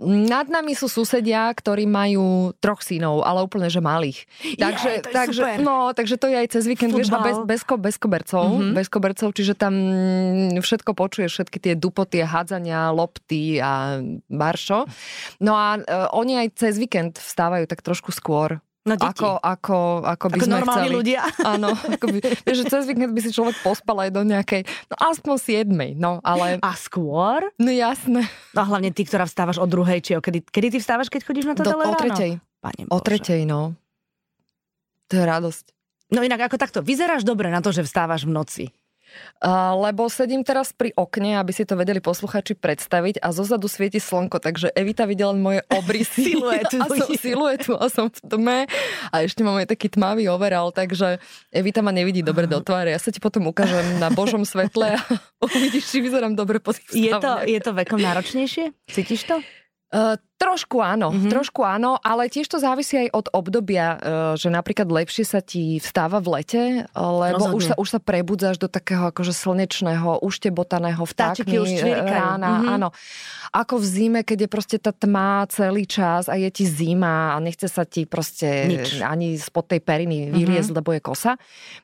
Nad 0.00 0.48
nami 0.48 0.72
sú 0.72 0.88
susedia, 0.88 1.44
ktorí 1.46 1.84
majú 1.84 2.56
troch 2.56 2.80
synov, 2.80 3.20
ale 3.20 3.44
úplne, 3.44 3.68
že 3.68 3.78
malých. 3.78 4.24
Takže, 4.56 4.90
to 4.98 5.08
je 5.08 5.14
takže, 5.14 5.42
super. 5.44 5.60
no, 5.60 5.76
takže 5.92 6.16
to 6.16 6.26
je 6.26 6.36
aj 6.36 6.48
cez 6.50 6.64
víkend, 6.64 6.90
vieš, 6.90 7.08
a 7.08 7.20
bez, 7.20 7.36
Futbal. 7.36 7.44
bez, 7.44 7.60
ko- 7.62 7.76
bez 7.78 7.96
kobercov, 7.96 8.42
Mhm. 8.42 8.56
mm-hmm. 8.56 8.74
bez 8.74 8.86
kobercov, 8.88 9.28
čiže 9.30 9.52
tam 9.54 9.74
všetko 10.56 10.90
počuješ, 10.92 11.30
všetky 11.30 11.58
tie 11.60 11.74
dupoty, 11.74 12.24
hádzania, 12.24 12.88
lopty 12.90 13.60
a 13.60 14.00
baršo. 14.26 14.88
No 15.38 15.52
a 15.52 15.76
uh, 15.76 15.84
oni 16.12 16.40
aj 16.40 16.56
cez 16.56 16.74
víkend 16.74 17.20
vstávajú 17.20 17.68
tak 17.68 17.84
trošku 17.84 18.08
skôr. 18.08 18.64
No, 18.80 18.96
deti. 18.96 19.12
Ako, 19.12 19.36
ako, 19.36 19.76
ako 20.02 20.26
by 20.26 20.34
Ako 20.34 20.46
sme 20.46 20.54
normálni 20.54 20.88
chceli. 20.88 20.96
ľudia. 20.96 21.20
Áno, 21.52 21.68
ako 21.70 22.04
by, 22.08 22.18
že 22.48 22.64
cez 22.64 22.82
víkend 22.84 23.12
by 23.12 23.20
si 23.20 23.28
človek 23.28 23.60
pospal 23.60 23.96
aj 24.00 24.10
do 24.10 24.22
nejakej, 24.22 24.64
no 24.88 24.96
aspoň 24.96 25.34
siedmej, 25.36 25.90
no 25.94 26.16
ale, 26.22 26.56
A 26.58 26.72
skôr? 26.74 27.52
no 27.54 27.68
jasné, 27.68 28.24
No 28.50 28.64
hlavne 28.64 28.88
ty, 28.88 29.04
ktorá 29.04 29.24
vstávaš 29.24 29.56
o 29.56 29.66
druhej, 29.66 30.00
či 30.00 30.12
o 30.14 30.20
kedy, 30.20 30.42
kedy 30.42 30.68
ty 30.70 30.78
vstávaš, 30.78 31.06
keď 31.06 31.20
chodíš 31.22 31.44
na 31.44 31.54
to 31.54 31.62
do, 31.62 31.76
o 31.76 31.92
tretej, 31.94 32.40
Pane 32.58 32.82
o 32.86 32.96
Bože. 32.96 33.04
tretej, 33.04 33.44
no. 33.44 33.76
To 35.06 35.14
je 35.14 35.24
radosť. 35.24 35.64
No 36.10 36.24
inak 36.24 36.40
ako 36.42 36.56
takto, 36.56 36.78
vyzeráš 36.80 37.22
dobre 37.22 37.46
na 37.46 37.60
to, 37.60 37.70
že 37.70 37.84
vstávaš 37.84 38.24
v 38.24 38.32
noci. 38.32 38.64
Lebo 39.80 40.12
sedím 40.12 40.44
teraz 40.44 40.76
pri 40.76 40.92
okne, 40.92 41.40
aby 41.40 41.52
si 41.52 41.64
to 41.64 41.74
vedeli 41.74 41.98
posluchači 41.98 42.52
predstaviť 42.56 43.24
a 43.24 43.32
zozadu 43.32 43.66
svieti 43.72 43.96
slnko, 43.96 44.36
takže 44.36 44.68
Evita 44.76 45.08
videla 45.08 45.32
len 45.32 45.40
moje 45.40 45.60
obrysy. 45.72 46.22
Siluetu. 46.36 46.76
a 46.76 46.86
som, 46.86 47.08
siluetu 47.16 47.72
a 47.76 47.86
som 47.88 48.06
v 48.12 48.18
tme 48.20 48.58
a 49.08 49.14
ešte 49.24 49.40
mám 49.40 49.56
aj 49.58 49.72
taký 49.72 49.88
tmavý 49.88 50.28
overall, 50.28 50.70
takže 50.70 51.18
Evita 51.48 51.80
ma 51.80 51.90
nevidí 51.90 52.20
dobre 52.20 52.44
do 52.44 52.60
tváre. 52.60 52.92
Ja 52.92 53.00
sa 53.00 53.08
ti 53.08 53.18
potom 53.18 53.48
ukážem 53.48 53.96
na 53.96 54.12
Božom 54.12 54.44
svetle 54.44 54.96
a 54.96 55.02
uvidíš, 55.44 55.88
či 55.88 56.04
vyzerám 56.04 56.36
dobre 56.36 56.60
po 56.60 56.76
Je 56.92 57.12
to, 57.16 57.32
je 57.48 57.60
to 57.64 57.72
vekom 57.72 57.98
náročnejšie? 57.98 58.76
Cítiš 58.92 59.24
to? 59.24 59.40
Uh, 59.90 60.14
Trošku 60.40 60.80
áno, 60.80 61.12
mm-hmm. 61.12 61.28
trošku 61.28 61.60
áno, 61.60 62.00
ale 62.00 62.32
tiež 62.32 62.48
to 62.48 62.56
závisí 62.56 62.96
aj 62.96 63.08
od 63.12 63.26
obdobia, 63.36 64.00
že 64.40 64.48
napríklad 64.48 64.88
lepšie 64.88 65.28
sa 65.28 65.44
ti 65.44 65.76
vstáva 65.76 66.16
v 66.16 66.40
lete, 66.40 66.62
lebo 66.96 67.52
už 67.52 67.68
sa, 67.68 67.74
už 67.76 67.88
sa 67.92 68.00
prebudzáš 68.00 68.56
do 68.56 68.64
takého 68.64 69.12
akože 69.12 69.36
slnečného, 69.36 70.24
uštebotaného 70.24 71.04
vtákmi 71.04 71.60
už 71.60 71.84
rána, 71.84 72.64
mm-hmm. 72.64 72.72
áno. 72.72 72.88
Ako 73.52 73.82
v 73.82 73.86
zime, 73.86 74.20
keď 74.24 74.46
je 74.46 74.48
proste 74.48 74.76
tá 74.80 74.96
tma 74.96 75.44
celý 75.50 75.84
čas 75.84 76.30
a 76.30 76.38
je 76.38 76.48
ti 76.48 76.64
zima 76.64 77.34
a 77.34 77.42
nechce 77.42 77.66
sa 77.66 77.84
ti 77.84 78.06
proste 78.06 78.64
Nič. 78.70 79.02
ani 79.02 79.36
spod 79.36 79.68
tej 79.68 79.82
periny 79.82 80.32
vyliezť, 80.32 80.70
mm-hmm. 80.70 80.78
lebo 80.80 80.94
je 80.94 81.00
kosa. 81.02 81.32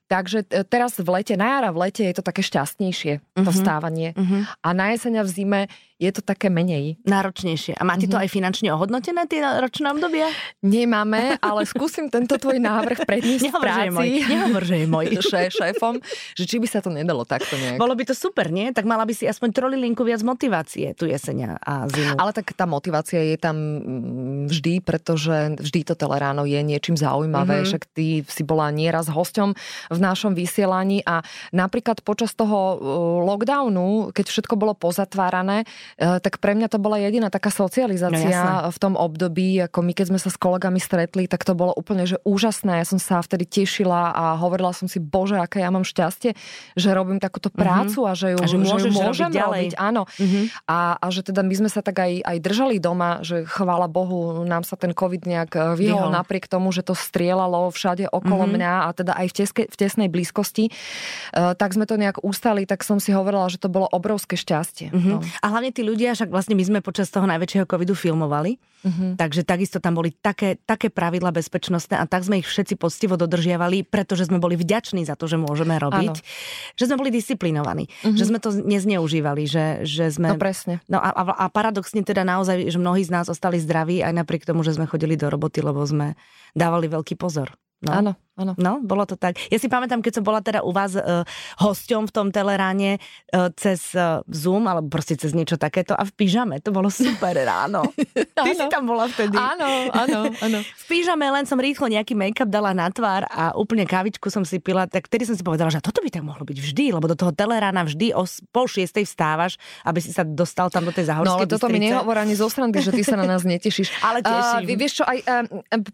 Takže 0.07 0.47
e, 0.47 0.63
teraz 0.63 0.95
v 0.97 1.09
lete, 1.11 1.35
na 1.35 1.59
jara 1.59 1.75
v 1.75 1.91
lete 1.91 2.07
je 2.07 2.15
to 2.15 2.23
také 2.23 2.47
šťastnejšie, 2.47 3.19
to 3.19 3.43
mm-hmm. 3.43 3.51
vstávanie. 3.51 4.09
Mm-hmm. 4.15 4.41
A 4.63 4.69
na 4.71 4.95
jeseň 4.95 5.13
a 5.19 5.23
v 5.27 5.31
zime 5.35 5.61
je 5.99 6.11
to 6.15 6.23
také 6.23 6.47
menej. 6.47 7.01
Náročnejšie. 7.03 7.75
A 7.75 7.83
máte 7.83 8.07
mm-hmm. 8.07 8.13
to 8.13 8.17
mhm. 8.21 8.23
aj 8.23 8.29
finančne 8.31 8.46
ohodnotené, 8.75 9.25
tie 9.31 9.41
ročné 9.41 9.91
obdobia? 9.91 10.29
Nemáme, 10.63 11.39
ale 11.41 11.63
skúsim 11.73 12.11
tento 12.13 12.37
tvoj 12.37 12.59
návrh 12.61 13.07
predniesť 13.07 13.51
v 13.51 13.55
práci. 13.57 13.95
Môj. 13.95 14.11
Nehovor, 14.27 14.63
že 14.67 14.77
je 14.83 14.87
môj. 14.87 15.07
Šé, 15.27 15.49
šéfom, 15.51 15.99
že 16.37 16.45
či 16.45 16.61
by 16.63 16.67
sa 16.69 16.79
to 16.85 16.93
nedalo 16.93 17.25
takto 17.27 17.57
nejak. 17.57 17.81
Bolo 17.81 17.97
by 17.97 18.05
to 18.07 18.15
super, 18.15 18.53
nie? 18.53 18.71
Tak 18.71 18.87
mala 18.87 19.03
by 19.03 19.15
si 19.17 19.25
aspoň 19.27 19.49
trolilinku 19.51 20.07
viac 20.07 20.23
motivácie 20.23 20.93
tu 20.95 21.09
jesenia 21.09 21.59
a 21.63 21.89
zimu. 21.89 22.21
Ale 22.21 22.31
tak 22.37 22.53
tá 22.55 22.69
motivácia 22.69 23.23
je 23.23 23.37
tam 23.41 23.57
mm, 23.57 24.53
vždy, 24.53 24.75
pretože 24.85 25.59
vždy 25.59 25.81
to 25.83 25.95
teleráno 25.97 26.45
je 26.45 26.61
niečím 26.63 26.95
zaujímavé. 26.95 27.63
Mm-hmm. 27.63 27.69
Však 27.71 27.83
ty 27.97 28.23
si 28.27 28.43
bola 28.47 28.71
nieraz 28.71 29.09
hosťom 29.11 29.57
v 29.91 29.99
našom 29.99 30.37
vysielaní 30.37 31.03
a 31.03 31.25
napríklad 31.51 32.05
počas 32.05 32.37
toho 32.37 32.59
uh, 32.59 32.77
lockdownu, 33.25 34.13
keď 34.13 34.27
všetko 34.29 34.55
bolo 34.55 34.77
pozatvárané, 34.77 35.65
uh, 35.65 36.21
tak 36.21 36.39
pre 36.39 36.55
mňa 36.55 36.69
to 36.71 36.79
bola 36.79 37.01
jediná 37.01 37.33
taká 37.33 37.49
socializácia 37.49 38.29
no, 38.29 38.36
v 38.73 38.79
tom 38.79 38.95
období, 38.99 39.61
ako 39.65 39.79
my 39.85 39.93
keď 39.93 40.07
sme 40.13 40.21
sa 40.21 40.31
s 40.33 40.37
kolegami 40.37 40.81
stretli, 40.83 41.31
tak 41.31 41.47
to 41.47 41.55
bolo 41.55 41.73
úplne 41.73 42.05
že 42.09 42.19
úžasné. 42.27 42.83
Ja 42.83 42.87
som 42.87 43.01
sa 43.01 43.23
vtedy 43.23 43.47
tešila 43.47 44.13
a 44.13 44.25
hovorila 44.41 44.75
som 44.75 44.91
si, 44.91 44.99
bože, 44.99 45.39
aké 45.39 45.63
ja 45.63 45.71
mám 45.71 45.87
šťastie, 45.87 46.35
že 46.75 46.89
robím 46.93 47.23
takúto 47.23 47.49
mhm. 47.53 47.57
prácu 47.57 47.99
mm-hmm. 48.03 48.11
a 48.11 48.19
že 48.19 48.29
ju, 48.33 48.39
a 48.39 48.47
že 48.47 48.57
že 48.57 48.91
ju 48.91 48.95
môžem 48.95 49.31
robiť, 49.31 49.39
ďalej. 49.39 49.63
robiť. 49.63 49.75
Áno. 49.79 50.03
Mm-hmm. 50.07 50.45
A, 50.67 50.79
a 50.99 51.07
že 51.13 51.21
teda 51.23 51.41
my 51.47 51.55
sme 51.55 51.69
sa 51.71 51.81
tak 51.81 51.97
aj, 52.03 52.13
aj 52.25 52.37
držali 52.43 52.77
doma, 52.83 53.23
že 53.23 53.47
chvála 53.47 53.87
Bohu, 53.87 54.43
nám 54.43 54.67
sa 54.67 54.75
ten 54.75 54.91
COVID 54.93 55.23
nejak 55.25 55.51
eh, 55.55 55.63
vyhol 55.79 56.11
napriek 56.11 56.51
tomu, 56.51 56.75
že 56.75 56.83
to 56.83 56.97
strieľalo 56.97 57.71
všade 57.71 58.11
okolo 58.11 58.49
mm-hmm. 58.49 58.57
mňa 58.59 58.73
a 58.87 58.89
teda 58.97 59.13
aj 59.15 59.27
v, 59.31 59.35
teske, 59.35 59.63
v 59.71 59.77
tesnej 59.77 60.09
blízkosti, 60.11 60.71
uh, 60.71 61.55
tak 61.55 61.77
sme 61.77 61.87
to 61.87 61.95
nejak 62.01 62.23
ustali, 62.25 62.65
tak 62.65 62.83
som 62.83 62.99
si 62.99 63.13
hovorila, 63.15 63.47
že 63.47 63.61
to 63.61 63.71
bolo 63.71 63.87
obrovské 63.91 64.35
šťastie. 64.35 64.91
Mm-hmm. 64.91 65.13
No. 65.13 65.23
A 65.23 65.47
hlavne 65.53 65.71
tí 65.71 65.87
ľudia, 65.87 66.17
však 66.17 66.33
vlastne 66.33 66.59
my 66.59 66.65
sme 66.65 66.79
počas 66.83 67.13
toho 67.13 67.29
najväčšieho 67.29 67.69
covidu 67.69 67.95
filmovali, 67.95 68.26
mm-hmm. 68.27 69.17
takže 69.17 69.47
takisto 69.47 69.79
tam 69.79 69.97
boli 69.97 70.11
také, 70.11 70.59
také 70.59 70.91
pravidla 70.91 71.31
bezpečnostné 71.31 71.97
a 71.97 72.05
tak 72.05 72.27
sme 72.27 72.43
ich 72.43 72.49
všetci 72.49 72.75
poctivo 72.77 73.15
dodržiavali, 73.15 73.87
pretože 73.87 74.27
sme 74.27 74.43
boli 74.43 74.59
vďační 74.59 75.07
za 75.07 75.15
to, 75.15 75.31
že 75.31 75.39
môžeme 75.39 75.79
robiť, 75.79 76.15
ano. 76.19 76.75
že 76.75 76.85
sme 76.87 76.97
boli 76.99 77.11
disciplinovaní, 77.15 77.87
mm-hmm. 77.87 78.19
že 78.19 78.25
sme 78.27 78.39
to 78.43 78.51
nezneužívali, 78.53 79.47
že, 79.47 79.87
že 79.87 80.11
sme... 80.11 80.35
No 80.35 80.41
presne. 80.41 80.83
No 80.91 80.99
a, 80.99 81.11
a, 81.11 81.23
a 81.43 81.47
paradoxne 81.49 82.03
teda 82.03 82.27
naozaj, 82.27 82.69
že 82.69 82.79
mnohí 82.79 83.07
z 83.07 83.15
nás 83.15 83.27
ostali 83.31 83.63
zdraví 83.63 84.03
aj 84.03 84.13
napriek 84.13 84.45
tomu, 84.45 84.67
že 84.67 84.75
sme 84.75 84.91
chodili 84.91 85.15
do 85.15 85.31
roboty, 85.31 85.63
lebo 85.63 85.81
sme 85.87 86.19
dávali 86.53 86.91
veľký 86.91 87.15
pozor. 87.15 87.55
No. 87.85 87.93
Áno, 87.93 88.13
áno. 88.37 88.53
No, 88.61 88.73
bolo 88.85 89.09
to 89.09 89.17
tak. 89.17 89.41
Ja 89.49 89.59
si 89.59 89.67
pamätám, 89.67 90.05
keď 90.05 90.21
som 90.21 90.25
bola 90.25 90.45
teda 90.45 90.61
u 90.63 90.71
vás 90.71 90.93
uh, 90.95 91.25
hosťom 91.61 92.09
v 92.09 92.13
tom 92.13 92.27
teleráne 92.31 93.01
uh, 93.33 93.49
cez 93.57 93.97
uh, 93.97 94.21
Zoom, 94.29 94.69
alebo 94.69 94.93
proste 94.93 95.17
cez 95.17 95.33
niečo 95.33 95.57
takéto 95.57 95.97
a 95.97 96.05
v 96.05 96.13
pyžame. 96.13 96.61
To 96.63 96.71
bolo 96.71 96.93
super 96.93 97.33
ráno. 97.35 97.89
Ty 98.47 98.51
si 98.53 98.67
tam 98.69 98.87
bola 98.87 99.09
vtedy. 99.09 99.35
Áno, 99.35 99.91
áno, 99.91 100.21
áno. 100.31 100.59
v 100.61 100.85
pyžame 100.85 101.27
len 101.33 101.49
som 101.49 101.57
rýchlo 101.57 101.89
nejaký 101.89 102.13
make-up 102.13 102.49
dala 102.49 102.77
na 102.77 102.93
tvár 102.93 103.25
a 103.33 103.57
úplne 103.57 103.89
kávičku 103.89 104.29
som 104.29 104.45
si 104.45 104.61
pila, 104.61 104.85
tak 104.85 105.09
vtedy 105.09 105.27
som 105.27 105.35
si 105.35 105.43
povedala, 105.43 105.73
že 105.73 105.81
toto 105.81 106.05
by 106.05 106.13
tak 106.13 106.23
mohlo 106.23 106.45
byť 106.45 106.59
vždy, 106.61 106.85
lebo 106.93 107.09
do 107.09 107.17
toho 107.17 107.33
telerána 107.33 107.83
vždy 107.89 108.13
o 108.13 108.29
pol 108.53 108.69
šiestej 108.69 109.09
vstávaš, 109.09 109.57
aby 109.89 109.99
si 110.05 110.13
sa 110.13 110.23
dostal 110.27 110.69
tam 110.69 110.85
do 110.85 110.93
tej 110.93 111.09
zahorskej 111.09 111.33
No 111.33 111.41
ale 111.41 111.49
toto 111.49 111.67
mi 111.73 111.81
nehovor 111.81 112.21
ani 112.21 112.37
zo 112.37 112.53
strany, 112.53 112.73
že 112.79 112.93
ty 112.93 113.03
sa 113.03 113.17
na 113.17 113.25
nás 113.25 113.43
netešíš. 113.43 113.89
ale 114.07 114.21
teším. 114.21 114.65
Uh, 114.69 114.77
vieš 114.77 114.93
čo, 115.01 115.05
aj, 115.09 115.19
uh, 115.25 115.45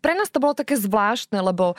pre 0.03 0.19
nás 0.19 0.29
to 0.29 0.43
bolo 0.43 0.57
také 0.57 0.75
zvláštne, 0.75 1.39
lebo 1.39 1.79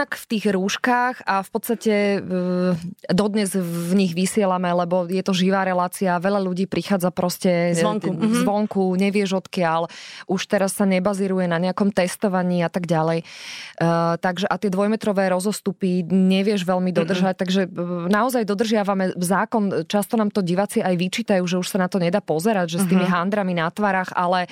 jednak 0.00 0.16
v 0.16 0.28
tých 0.32 0.44
rúškach 0.48 1.28
a 1.28 1.44
v 1.44 1.50
podstate 1.52 1.94
uh, 2.24 2.72
dodnes 3.12 3.52
v 3.52 3.92
nich 3.92 4.16
vysielame, 4.16 4.72
lebo 4.72 5.04
je 5.04 5.20
to 5.20 5.36
živá 5.36 5.60
relácia, 5.60 6.16
veľa 6.16 6.40
ľudí 6.40 6.64
prichádza 6.64 7.12
proste 7.12 7.76
zvonku, 7.76 8.08
mhm. 8.08 8.40
zvonku 8.40 8.96
nevieš 8.96 9.44
odkiaľ, 9.44 9.92
už 10.24 10.40
teraz 10.48 10.72
sa 10.80 10.88
nebazíruje 10.88 11.44
na 11.44 11.60
nejakom 11.60 11.92
testovaní 11.92 12.64
a 12.64 12.72
tak 12.72 12.88
ďalej. 12.88 13.28
Uh, 13.76 14.16
takže 14.16 14.48
a 14.48 14.56
tie 14.56 14.72
dvojmetrové 14.72 15.28
rozostupy 15.28 16.00
nevieš 16.08 16.64
veľmi 16.64 16.96
dodržať, 16.96 17.36
mm-hmm. 17.36 17.44
takže 17.44 17.60
naozaj 18.08 18.48
dodržiavame 18.48 19.20
zákon, 19.20 19.84
často 19.84 20.16
nám 20.16 20.32
to 20.32 20.40
diváci 20.40 20.80
aj 20.80 20.96
vyčítajú, 20.96 21.44
že 21.44 21.60
už 21.60 21.68
sa 21.68 21.76
na 21.76 21.92
to 21.92 22.00
nedá 22.00 22.24
pozerať, 22.24 22.72
že 22.72 22.78
s 22.80 22.88
tými 22.88 23.04
mm-hmm. 23.04 23.20
handrami 23.20 23.52
na 23.52 23.68
tvarách, 23.68 24.16
ale 24.16 24.48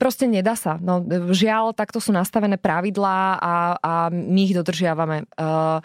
proste 0.00 0.24
nedá 0.24 0.56
sa. 0.56 0.80
No, 0.80 1.04
žiaľ, 1.28 1.76
takto 1.76 2.00
sú 2.00 2.08
nastavené 2.08 2.56
pravidlá 2.56 3.36
a, 3.36 3.54
a 3.82 3.94
my 4.14 4.42
ich 4.42 4.54
dodržiavame. 4.54 5.24
Uh, 5.40 5.80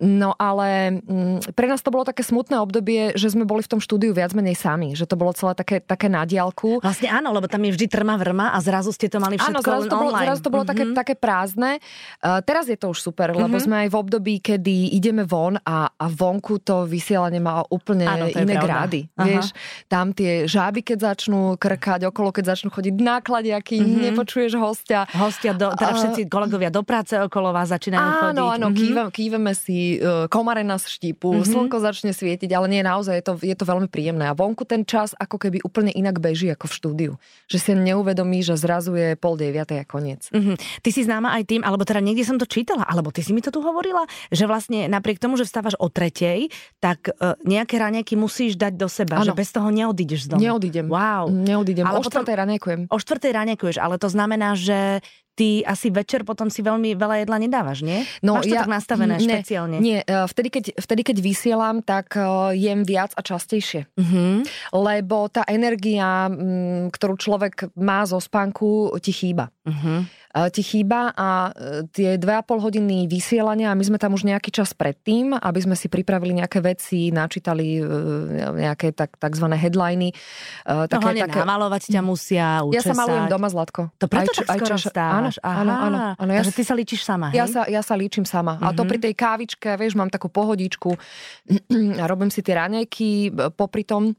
No 0.00 0.32
ale 0.40 0.96
mm, 1.04 1.52
pre 1.52 1.68
nás 1.68 1.84
to 1.84 1.92
bolo 1.92 2.08
také 2.08 2.24
smutné 2.24 2.56
obdobie, 2.56 3.12
že 3.20 3.28
sme 3.28 3.44
boli 3.44 3.60
v 3.60 3.76
tom 3.76 3.80
štúdiu 3.84 4.16
viac 4.16 4.32
menej 4.32 4.56
sami, 4.56 4.96
že 4.96 5.04
to 5.04 5.12
bolo 5.12 5.36
celé 5.36 5.52
také, 5.52 5.84
také 5.84 6.08
na 6.08 6.24
diálku. 6.24 6.80
Vlastne 6.80 7.12
áno, 7.12 7.36
lebo 7.36 7.44
tam 7.52 7.60
je 7.68 7.76
vždy 7.76 7.86
trma 7.92 8.16
vrma 8.16 8.56
a 8.56 8.58
zrazu 8.64 8.96
ste 8.96 9.12
to 9.12 9.20
mali 9.20 9.36
všetko 9.36 9.60
áno, 9.60 9.60
zrazu 9.60 9.86
to 9.92 9.96
bolo, 10.00 10.10
online. 10.16 10.24
zrazu 10.24 10.40
to 10.40 10.50
bolo 10.50 10.64
mm-hmm. 10.64 10.96
také, 10.96 11.12
také 11.12 11.14
prázdne. 11.20 11.70
Uh, 12.24 12.40
teraz 12.40 12.72
je 12.72 12.80
to 12.80 12.96
už 12.96 13.12
super, 13.12 13.28
mm-hmm. 13.28 13.44
lebo 13.44 13.56
sme 13.60 13.76
aj 13.84 13.88
v 13.92 13.96
období, 14.00 14.34
kedy 14.40 14.96
ideme 14.96 15.28
von 15.28 15.60
a, 15.60 15.92
a 15.92 16.06
vonku 16.08 16.64
to 16.64 16.88
vysielanie 16.88 17.44
má 17.44 17.60
úplne 17.68 18.08
áno, 18.08 18.32
iné 18.32 18.56
grády. 18.56 19.04
Vieš, 19.20 19.52
tam 19.84 20.16
tie 20.16 20.48
žáby, 20.48 20.80
keď 20.80 21.12
začnú 21.12 21.60
krkať 21.60 22.08
okolo, 22.08 22.32
keď 22.32 22.56
začnú 22.56 22.72
chodiť 22.72 22.96
nákladiaky, 22.96 23.76
mm-hmm. 23.84 24.16
nepočuješ 24.16 24.56
hostia. 24.56 25.04
Hostia, 25.12 25.52
do, 25.52 25.76
teda 25.76 25.92
všetci 25.92 26.20
kolegovia 26.32 26.72
do 26.72 26.80
práce 26.80 27.20
okolo 27.20 27.52
vás 27.52 27.68
začínajú 27.68 28.00
áno, 28.00 28.16
chodiť. 28.16 28.40
Áno, 28.40 28.44
áno, 28.48 28.66
mm-hmm. 28.72 29.12
kýveme 29.12 29.52
si 29.52 29.89
E, 29.98 30.30
komare 30.30 30.62
nás 30.62 30.86
štípu, 30.86 31.32
mm-hmm. 31.32 31.50
slnko 31.50 31.76
začne 31.82 32.12
svietiť, 32.14 32.52
ale 32.54 32.66
nie, 32.70 32.82
naozaj 32.84 33.14
je 33.18 33.24
to, 33.24 33.32
je 33.42 33.56
to 33.56 33.64
veľmi 33.66 33.88
príjemné. 33.90 34.30
A 34.30 34.36
vonku 34.36 34.62
ten 34.62 34.86
čas 34.86 35.16
ako 35.18 35.40
keby 35.40 35.64
úplne 35.66 35.90
inak 35.90 36.22
beží 36.22 36.46
ako 36.52 36.70
v 36.70 36.74
štúdiu. 36.76 37.12
Že 37.50 37.58
si 37.58 37.70
neuvedomí, 37.74 38.44
že 38.44 38.54
zrazu 38.54 38.94
je 38.94 39.18
pol 39.18 39.34
deviatej 39.40 39.82
a 39.82 39.84
koniec. 39.88 40.28
Mm-hmm. 40.30 40.56
Ty 40.84 40.90
si 40.92 41.00
známa 41.02 41.34
aj 41.40 41.42
tým, 41.50 41.62
alebo 41.66 41.82
teda 41.82 42.04
niekde 42.04 42.22
som 42.22 42.38
to 42.38 42.46
čítala, 42.46 42.86
alebo 42.86 43.10
ty 43.10 43.24
si 43.24 43.34
mi 43.34 43.42
to 43.42 43.50
tu 43.50 43.64
hovorila, 43.64 44.06
že 44.30 44.46
vlastne 44.46 44.86
napriek 44.86 45.18
tomu, 45.18 45.40
že 45.40 45.48
vstávaš 45.48 45.74
o 45.80 45.88
tretej, 45.88 46.52
tak 46.78 47.10
uh, 47.10 47.34
nejaké 47.42 47.80
raňajky 47.80 48.14
musíš 48.14 48.60
dať 48.60 48.76
do 48.76 48.86
seba, 48.86 49.24
ano. 49.24 49.32
že 49.32 49.32
bez 49.32 49.48
toho 49.50 49.72
neodídeš 49.72 50.28
z 50.28 50.36
domu. 50.36 50.44
Neodídem. 50.44 50.86
Wow. 50.86 51.32
Neodídem. 51.32 51.88
Ale 51.88 51.98
o 51.98 52.04
štvrtej 52.04 52.36
raňajkujem. 52.36 52.80
O 52.92 52.98
štvrtej 53.00 53.32
raňajkuješ, 53.32 53.76
ale 53.80 53.96
to 53.96 54.08
znamená, 54.12 54.52
že 54.58 55.00
ty 55.34 55.64
asi 55.64 55.88
večer 55.88 56.22
potom 56.22 56.52
si 56.52 56.60
veľmi 56.60 56.94
veľa 56.94 57.24
jedla 57.24 57.36
nedávaš, 57.40 57.80
nie? 57.80 58.04
No, 58.20 58.38
Máš 58.38 58.50
to 58.50 58.54
ja, 58.54 58.62
tak 58.64 58.70
nastavené 58.70 59.16
ne, 59.16 59.24
špeciálne? 59.24 59.76
Nie, 59.80 60.04
e, 60.04 60.26
vtedy 60.28 60.48
keď, 60.52 60.64
vtedy 60.76 61.02
keď 61.06 61.16
vysielam, 61.24 61.76
tak 61.80 62.14
e, 62.18 62.22
jem 62.60 62.84
viac 62.84 63.16
a 63.16 63.20
častejšie. 63.24 63.88
Mm-hmm. 63.96 64.32
Lebo 64.76 65.26
tá 65.32 65.42
energia, 65.48 66.28
ktorú 66.92 67.14
človek 67.16 67.72
má 67.78 68.04
zo 68.04 68.20
spánku, 68.20 68.92
ti 69.00 69.12
chýba. 69.12 69.48
Mm-hmm 69.64 70.19
ti 70.52 70.62
chýba 70.62 71.16
a 71.16 71.50
e, 71.56 71.88
tie 71.88 72.20
2,5 72.20 72.60
hodiny 72.60 73.08
vysielania 73.08 73.72
a 73.72 73.78
my 73.78 73.82
sme 73.82 73.96
tam 73.96 74.12
už 74.12 74.28
nejaký 74.28 74.52
čas 74.52 74.76
predtým, 74.76 75.32
aby 75.32 75.60
sme 75.64 75.72
si 75.72 75.88
pripravili 75.88 76.36
nejaké 76.36 76.60
veci, 76.60 77.08
načítali 77.08 77.80
nejaké 78.60 78.92
tak, 78.92 79.16
takzvané 79.16 79.56
headliny. 79.56 80.12
Také, 80.62 80.94
no 80.94 81.00
hlavne 81.00 81.24
také... 81.26 81.40
namalovať 81.40 81.82
ťa 81.88 82.02
musia, 82.04 82.60
učesať. 82.60 82.76
Ja 82.76 82.82
sa 82.84 82.94
malujem 82.94 83.26
doma, 83.32 83.48
Zlatko. 83.48 83.88
To 83.96 84.06
preto 84.06 84.30
aj, 84.30 84.46
tak 84.46 84.46
skoro 84.60 84.76
aj, 84.76 84.84
stávaš 84.84 85.30
máš. 85.30 85.38
Aha, 85.46 85.60
áno, 85.62 85.72
áno, 85.72 85.98
áno. 86.18 86.30
Ja, 86.34 86.42
Takže 86.42 86.54
ty 86.54 86.62
sa 86.66 86.74
líčiš 86.74 87.00
sama, 87.06 87.26
hej? 87.30 87.38
Ja 87.38 87.46
sa, 87.46 87.60
ja 87.70 87.82
sa 87.86 87.94
líčim 87.94 88.26
sama. 88.26 88.58
Mm-hmm. 88.58 88.66
A 88.66 88.74
to 88.74 88.82
mhm. 88.82 88.88
pri 88.90 88.98
tej 88.98 89.14
kávičke, 89.14 89.68
vieš, 89.78 89.94
mám 89.94 90.10
takú 90.10 90.26
pohodičku 90.26 90.90
a 92.00 92.04
robím 92.10 92.30
si 92.32 92.42
tie 92.42 92.54
raňajky 92.58 93.34
popri 93.54 93.86
tom 93.86 94.18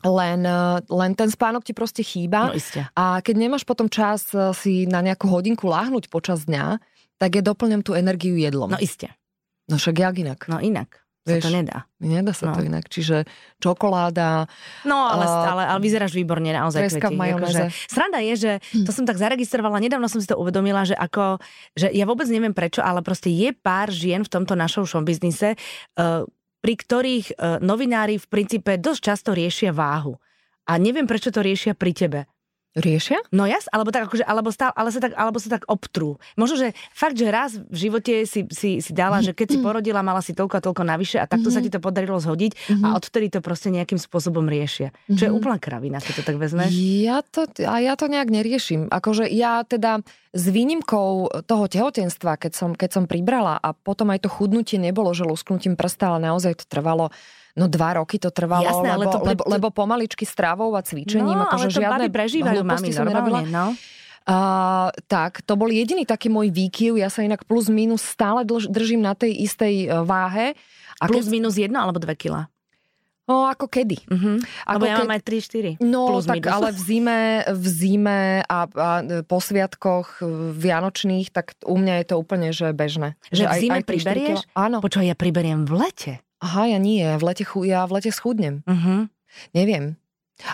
len, 0.00 0.40
len 0.88 1.12
ten 1.12 1.28
spánok 1.28 1.64
ti 1.64 1.76
proste 1.76 2.00
chýba. 2.00 2.50
No, 2.50 2.56
iste. 2.56 2.88
A 2.96 3.20
keď 3.20 3.34
nemáš 3.36 3.68
potom 3.68 3.88
čas 3.92 4.32
eh, 4.32 4.52
si 4.56 4.88
na 4.88 5.04
nejakú 5.04 5.28
hodinku 5.28 5.68
láhnuť 5.68 6.08
počas 6.08 6.48
dňa, 6.48 6.80
tak 7.20 7.36
je 7.36 7.42
doplňam 7.44 7.84
tú 7.84 7.92
energiu 7.92 8.40
jedlom. 8.40 8.72
No 8.72 8.80
iste. 8.80 9.12
No 9.68 9.76
však 9.76 9.96
jak 10.00 10.16
inak? 10.16 10.40
No 10.48 10.58
inak. 10.58 11.04
Vieš, 11.20 11.44
sa 11.44 11.46
to 11.46 11.52
nedá. 11.52 11.78
Nedá 12.00 12.32
sa 12.32 12.44
no. 12.48 12.56
to 12.56 12.64
inak. 12.64 12.88
Čiže 12.88 13.28
čokoláda. 13.60 14.48
No, 14.88 15.04
ale, 15.04 15.24
uh, 15.28 15.52
ale, 15.52 15.62
ale 15.68 15.80
vyzeráš 15.84 16.16
výborne 16.16 16.48
naozaj. 16.48 16.88
Kreska 16.88 17.12
v 17.12 17.20
majonéze. 17.20 17.60
Akože, 17.68 17.92
sranda 17.92 18.18
je, 18.24 18.34
že 18.40 18.52
hm. 18.72 18.84
to 18.88 18.90
som 18.90 19.04
tak 19.04 19.20
zaregistrovala, 19.20 19.84
nedávno 19.84 20.08
som 20.08 20.16
si 20.16 20.24
to 20.24 20.40
uvedomila, 20.40 20.88
že 20.88 20.96
ako, 20.96 21.36
že 21.76 21.92
ja 21.92 22.08
vôbec 22.08 22.24
neviem 22.32 22.56
prečo, 22.56 22.80
ale 22.80 23.04
proste 23.04 23.28
je 23.28 23.52
pár 23.52 23.92
žien 23.92 24.24
v 24.24 24.32
tomto 24.32 24.56
našom 24.56 24.88
show 24.88 25.04
biznise, 25.04 25.60
uh, 26.00 26.24
pri 26.60 26.74
ktorých 26.76 27.26
uh, 27.34 27.58
novinári 27.64 28.20
v 28.20 28.26
princípe 28.28 28.76
dosť 28.76 29.00
často 29.00 29.30
riešia 29.32 29.72
váhu. 29.72 30.16
A 30.68 30.76
neviem, 30.76 31.08
prečo 31.08 31.32
to 31.32 31.40
riešia 31.40 31.74
pri 31.74 31.92
tebe. 31.96 32.20
Riešia? 32.78 33.18
No 33.34 33.50
jas, 33.50 33.66
alebo 33.74 33.90
tak 33.90 34.06
akože, 34.06 34.22
alebo, 34.22 34.54
stále, 34.54 34.70
ale 34.78 34.94
sa 34.94 35.02
tak, 35.02 35.18
alebo 35.18 35.42
sa 35.42 35.50
tak 35.50 35.66
obtrú. 35.66 36.22
Možno, 36.38 36.54
že 36.54 36.68
fakt, 36.94 37.18
že 37.18 37.26
raz 37.26 37.58
v 37.58 37.76
živote 37.90 38.22
si, 38.30 38.46
si, 38.46 38.78
si 38.78 38.92
dala, 38.94 39.18
že 39.26 39.34
keď 39.34 39.46
si 39.50 39.58
porodila, 39.58 40.06
mala 40.06 40.22
si 40.22 40.38
toľko 40.38 40.54
a 40.54 40.62
toľko 40.62 40.82
navyše 40.86 41.18
a 41.18 41.26
takto 41.26 41.50
sa 41.50 41.58
ti 41.58 41.66
to 41.66 41.82
podarilo 41.82 42.22
zhodiť 42.22 42.78
a 42.86 42.94
odtedy 42.94 43.26
to 43.26 43.42
proste 43.42 43.74
nejakým 43.74 43.98
spôsobom 43.98 44.46
riešia. 44.46 44.94
Čo 45.10 45.22
je 45.26 45.32
úplná 45.34 45.58
kravina, 45.58 45.98
keď 45.98 46.22
to 46.22 46.24
tak 46.30 46.38
vezmeš. 46.38 46.70
Ja 47.02 47.26
to, 47.26 47.50
a 47.66 47.82
ja 47.82 47.98
to 47.98 48.06
nejak 48.06 48.30
neriešim. 48.30 48.86
Akože 48.86 49.26
ja 49.26 49.66
teda 49.66 50.06
s 50.30 50.44
výnimkou 50.46 51.42
toho 51.42 51.64
tehotenstva, 51.66 52.38
keď 52.38 52.52
som, 52.54 52.70
keď 52.78 52.90
som 53.02 53.04
pribrala 53.10 53.58
a 53.58 53.74
potom 53.74 54.14
aj 54.14 54.22
to 54.22 54.30
chudnutie 54.30 54.78
nebolo, 54.78 55.10
že 55.10 55.26
lusknutím 55.26 55.74
prsta, 55.74 56.14
ale 56.14 56.30
naozaj 56.30 56.62
to 56.62 56.70
trvalo 56.70 57.10
No 57.58 57.66
dva 57.66 57.98
roky 57.98 58.22
to 58.22 58.30
trvalo, 58.30 58.62
Jasné, 58.62 58.88
ale 58.94 59.04
lebo, 59.06 59.10
to 59.10 59.18
pre- 59.22 59.28
lebo, 59.34 59.42
lebo 59.46 59.66
pomaličky 59.74 60.22
stravou 60.22 60.70
a 60.78 60.82
cvičením. 60.86 61.26
No, 61.26 61.42
ale 61.42 61.50
akože 61.50 61.68
to 61.70 61.80
žiadne 61.82 62.06
prežívajú, 62.10 62.62
mami, 62.62 62.88
normálne, 62.94 63.46
no. 63.50 63.66
Uh, 64.28 64.92
tak, 65.08 65.42
to 65.42 65.56
bol 65.56 65.66
jediný 65.66 66.04
taký 66.04 66.28
môj 66.30 66.52
výkyv. 66.52 67.00
Ja 67.00 67.08
sa 67.10 67.24
inak 67.24 67.48
plus 67.48 67.72
minus 67.72 68.04
stále 68.04 68.44
držím 68.46 69.00
na 69.02 69.16
tej 69.16 69.32
istej 69.32 69.88
uh, 69.90 70.06
váhe. 70.06 70.54
A 71.00 71.08
Plus 71.08 71.26
keď, 71.26 71.32
minus 71.32 71.56
jedno 71.56 71.80
alebo 71.80 71.96
dve 71.96 72.12
kila. 72.12 72.52
no, 73.24 73.48
ako 73.48 73.66
kedy. 73.70 73.96
Mhm. 74.10 74.32
Ako 74.68 74.76
Lebo 74.76 74.84
ja 74.84 74.94
keď- 74.98 75.02
mám 75.08 75.14
aj 75.16 75.22
3-4. 75.24 75.70
No, 75.80 76.00
plus 76.12 76.26
tak 76.28 76.36
minus. 76.44 76.52
ale 76.52 76.68
v 76.76 76.80
zime, 76.84 77.18
v 77.48 77.66
zime 77.66 78.20
a, 78.44 78.58
a 78.68 78.88
po 79.24 79.38
sviatkoch 79.40 80.20
e, 80.20 80.26
vianočných, 80.52 81.32
tak 81.32 81.56
u 81.64 81.78
mňa 81.80 81.94
je 82.02 82.06
to 82.10 82.14
úplne 82.20 82.48
že 82.52 82.74
bežné. 82.76 83.16
Že 83.32 83.42
v 83.46 83.52
zime 83.56 83.78
štyri 83.80 83.88
priberieš? 83.88 84.38
Áno. 84.52 84.82
Počúvaj, 84.84 85.08
ja 85.08 85.16
priberiem 85.16 85.64
v 85.64 85.72
lete. 85.80 86.12
Aha, 86.40 86.66
ja 86.66 86.78
nie, 86.78 87.04
v 87.04 87.22
lete, 87.22 87.44
chu, 87.44 87.62
ja 87.62 87.84
v 87.84 88.00
lete 88.00 88.10
schudnem. 88.10 88.64
Uh-huh. 88.64 89.06
Neviem. 89.52 89.96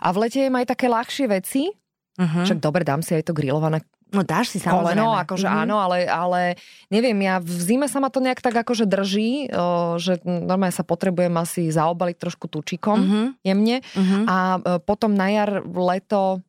A 0.02 0.10
v 0.10 0.26
lete 0.26 0.42
jem 0.42 0.54
aj 0.54 0.66
také 0.68 0.86
ľahšie 0.86 1.26
veci, 1.30 1.70
Uh-huh. 2.16 2.48
však 2.48 2.58
dobre, 2.58 2.80
dám 2.80 3.04
si 3.04 3.12
aj 3.12 3.28
to 3.28 3.32
grillované 3.32 3.84
No 4.08 4.22
dáš 4.22 4.54
si 4.54 4.58
samozrejme. 4.58 5.02
koleno, 5.02 5.18
akože 5.18 5.44
Mhm. 5.44 5.56
áno, 5.58 5.76
ale, 5.76 6.06
ale 6.06 6.40
neviem, 6.88 7.18
ja 7.20 7.36
v 7.36 7.50
zime 7.50 7.84
sa 7.84 7.98
ma 7.98 8.06
to 8.06 8.22
nejak 8.22 8.38
tak 8.38 8.54
akože 8.54 8.86
drží, 8.86 9.50
o, 9.50 9.98
že 9.98 10.22
normálne 10.24 10.70
sa 10.70 10.80
potrebujem 10.80 11.34
asi 11.34 11.68
zaobaliť 11.68 12.16
trošku 12.16 12.46
tučikom 12.46 12.96
Mhm. 12.96 13.20
jemne 13.42 13.76
Mhm. 13.92 14.18
a 14.24 14.36
e, 14.56 14.58
potom 14.80 15.10
na 15.10 15.28
jar, 15.28 15.50
leto 15.66 16.40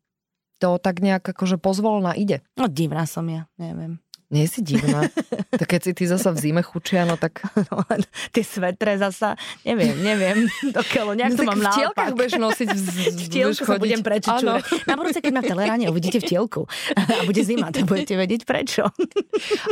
to 0.58 0.78
tak 0.78 1.02
nejak 1.02 1.26
akože 1.28 1.58
pozvolna 1.58 2.14
ide. 2.14 2.46
No 2.56 2.66
divná 2.66 3.04
som 3.04 3.26
ja, 3.26 3.50
neviem. 3.58 3.98
Nie 4.28 4.44
si 4.44 4.60
divná. 4.60 5.08
tak 5.60 5.68
keď 5.72 5.82
si 5.88 5.92
ty 5.96 6.04
zasa 6.04 6.36
v 6.36 6.38
zime 6.44 6.60
chučia, 6.60 7.08
no 7.08 7.16
tak... 7.16 7.40
No, 7.68 7.84
tie 8.32 8.44
svetre 8.48 8.96
zasa, 8.96 9.36
neviem, 9.68 9.92
neviem, 10.00 10.48
do 10.76 10.82
keľu, 10.88 11.20
nejak 11.20 11.36
no, 11.36 11.38
to 11.40 11.44
mám 11.44 11.60
v 11.60 11.68
naopak. 11.68 12.16
budeš 12.16 12.40
nosiť 12.40 12.68
v, 12.72 12.88
V 13.12 13.28
tielku 13.28 13.64
sa 13.64 13.76
budem 13.76 14.00
prečičúrať. 14.00 14.88
Na 14.88 14.96
budúce, 14.96 15.20
keď 15.20 15.32
ma 15.36 15.42
v 15.44 15.50
teleráne 15.52 15.86
uvidíte 15.92 16.24
v 16.24 16.32
tielku 16.32 16.64
a 16.96 17.28
bude 17.28 17.44
zima, 17.44 17.72
tak 17.76 17.84
budete 17.84 18.16
vedieť 18.16 18.48
prečo. 18.48 18.88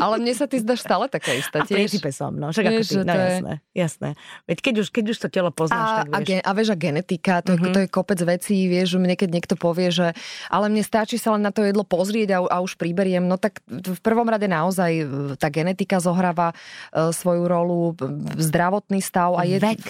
Ale 0.04 0.20
mne 0.20 0.36
sa 0.36 0.44
ty 0.48 0.60
zdaš 0.60 0.84
stále 0.84 1.08
taká 1.08 1.32
istá 1.40 1.64
A 1.64 1.68
princípe 1.68 2.12
som, 2.12 2.36
no. 2.36 2.52
Však 2.52 2.68
ako 2.68 2.82
Vieš, 2.84 2.88
ty, 2.88 2.96
že 2.96 3.04
no 3.08 3.14
jasné, 3.16 3.54
jasné. 3.72 4.10
Veď 4.44 4.58
keď 4.60 4.76
už, 4.84 4.88
keď 4.92 5.06
už 5.16 5.18
to 5.24 5.28
telo 5.32 5.52
poznáš, 5.56 5.88
A, 5.88 5.96
tak 6.04 6.08
a, 6.12 6.18
vieš. 6.20 6.28
gen, 6.28 6.40
a 6.44 6.52
vieš, 6.52 6.70
a 6.72 6.78
genetika, 6.78 7.36
to, 7.40 7.56
mm-hmm. 7.56 7.74
to 7.74 7.80
je 7.80 7.88
kopec 7.88 8.20
vecí, 8.28 8.58
vieš, 8.68 8.96
že 8.96 9.00
mne 9.00 9.16
keď 9.16 9.30
niekto 9.32 9.56
povie, 9.56 9.88
že 9.90 10.12
ale 10.52 10.68
mne 10.68 10.84
stačí 10.84 11.16
sa 11.16 11.34
len 11.38 11.48
na 11.48 11.56
to 11.56 11.64
jedlo 11.64 11.88
pozrieť 11.88 12.30
a, 12.36 12.40
a 12.44 12.58
už 12.60 12.76
priberiem, 12.76 13.24
no 13.24 13.40
tak 13.40 13.64
v 13.68 14.00
prvom 14.04 14.28
rade 14.28 14.45
naozaj 14.48 14.92
e, 14.92 15.06
tá 15.36 15.50
genetika 15.50 16.00
zohráva 16.00 16.52
e, 16.52 17.12
svoju 17.12 17.44
rolu, 17.46 17.94
b- 17.94 18.10
zdravotný 18.40 19.00
stav 19.02 19.36
a 19.38 19.44
je... 19.44 19.58
Vek. 19.60 19.84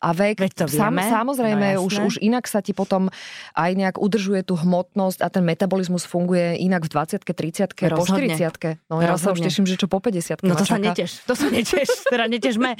A 0.00 0.10
vek. 0.12 0.36
Veď 0.40 0.52
to 0.54 0.66
vieme, 0.68 1.02
samozrejme, 1.04 1.76
no 1.76 1.86
už, 1.86 1.92
jasné. 2.00 2.06
už 2.06 2.14
inak 2.20 2.44
sa 2.46 2.60
ti 2.60 2.72
potom 2.76 3.08
aj 3.54 3.70
nejak 3.76 3.96
udržuje 4.00 4.44
tú 4.44 4.56
hmotnosť 4.58 5.20
a 5.24 5.28
ten 5.28 5.44
metabolizmus 5.44 6.04
funguje 6.04 6.58
inak 6.60 6.86
v 6.86 6.90
20 6.92 7.22
30 7.22 7.76
po 7.76 8.04
Rozhodne. 8.04 8.36
40 8.36 8.90
No 8.90 9.00
ja 9.00 9.16
sa 9.16 9.32
už 9.32 9.40
teším, 9.44 9.64
že 9.64 9.78
čo 9.78 9.86
po 9.86 10.02
50 10.02 10.42
No 10.44 10.56
to 10.58 10.66
sa 10.66 10.76
neteš, 10.76 11.22
to 11.24 11.34
sa 11.38 11.48
neteš, 11.48 11.88
teda 12.12 12.26
netežme. 12.26 12.74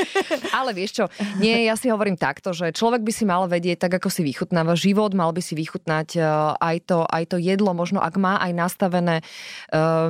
Ale 0.58 0.70
vieš 0.72 1.02
čo, 1.02 1.04
nie, 1.38 1.66
ja 1.66 1.74
si 1.76 1.92
hovorím 1.92 2.16
takto, 2.16 2.50
že 2.56 2.72
človek 2.72 3.04
by 3.04 3.12
si 3.12 3.24
mal 3.28 3.46
vedieť, 3.46 3.86
tak 3.86 4.00
ako 4.00 4.08
si 4.08 4.22
vychutnáva 4.24 4.74
život, 4.74 5.12
mal 5.12 5.30
by 5.30 5.42
si 5.42 5.54
vychutnať 5.54 6.08
aj 6.56 6.76
to, 6.86 7.04
aj 7.06 7.24
to 7.30 7.36
jedlo, 7.38 7.72
možno 7.76 8.00
ak 8.00 8.14
má 8.16 8.38
aj 8.40 8.52
nastavené 8.54 9.16
eh, 9.20 10.08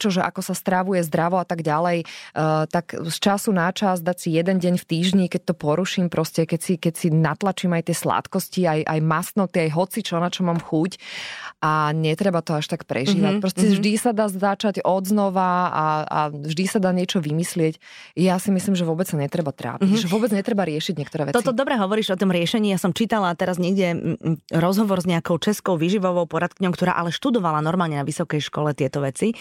niečo, 0.00 0.16
že 0.16 0.24
ako 0.24 0.40
sa 0.40 0.56
stravuje 0.56 1.04
zdravo 1.04 1.36
a 1.36 1.44
tak 1.44 1.60
ďalej, 1.60 2.08
eh, 2.08 2.64
tak 2.72 2.96
z 2.96 3.16
času 3.20 3.52
na 3.52 3.68
čas 3.68 4.00
dať 4.00 4.16
si 4.16 4.28
jeden 4.32 4.56
deň 4.56 4.80
v 4.80 4.88
týždni, 4.88 5.26
keď 5.28 5.52
to 5.52 5.54
poruším, 5.60 6.08
proste 6.08 6.48
keď 6.48 6.60
si, 6.64 6.74
keď 6.80 6.94
si 6.96 7.12
natlačím 7.12 7.76
aj 7.76 7.92
tie 7.92 7.96
sladkosti, 8.00 8.64
aj, 8.64 8.80
aj 8.88 9.00
masnoty, 9.04 9.68
aj 9.68 9.70
hoci 9.76 10.00
čo, 10.00 10.16
na 10.16 10.32
čo 10.32 10.40
mám 10.48 10.56
chuť 10.56 10.96
a 11.60 11.92
netreba 11.92 12.40
to 12.40 12.56
až 12.56 12.72
tak 12.72 12.88
prežívať. 12.88 13.36
Mhm, 13.36 13.40
Proste 13.44 13.68
vždy 13.68 13.92
sa 14.00 14.16
dá 14.16 14.32
začať 14.32 14.80
od 14.80 15.04
znova 15.04 15.68
a, 15.68 15.86
a 16.08 16.20
vždy 16.32 16.64
sa 16.64 16.80
dá 16.80 16.88
niečo 16.96 17.20
vymyslieť. 17.20 17.76
Ja 18.16 18.40
si 18.40 18.48
myslím, 18.48 18.72
že 18.72 18.88
vôbec 18.88 19.04
sa 19.04 19.20
netreba 19.20 19.52
trápiť, 19.52 20.04
že 20.04 20.08
vôbec 20.08 20.32
netreba 20.32 20.64
riešiť 20.64 20.94
niektoré 20.96 21.28
veci. 21.28 21.36
Toto 21.36 21.52
dobre 21.52 21.76
hovoríš 21.76 22.16
o 22.16 22.20
tom 22.20 22.32
riešení. 22.32 22.72
Ja 22.72 22.80
som 22.80 22.96
čítala 22.96 23.36
teraz 23.36 23.60
niekde 23.60 24.16
rozhovor 24.48 25.04
s 25.04 25.06
nejakou 25.06 25.36
českou 25.36 25.76
výživovou 25.76 26.24
poradkňou, 26.24 26.72
ktorá 26.72 26.96
ale 26.96 27.12
študovala 27.12 27.60
normálne 27.60 28.00
na 28.00 28.08
vysokej 28.08 28.40
škole 28.40 28.72
tieto 28.72 29.04
veci 29.04 29.36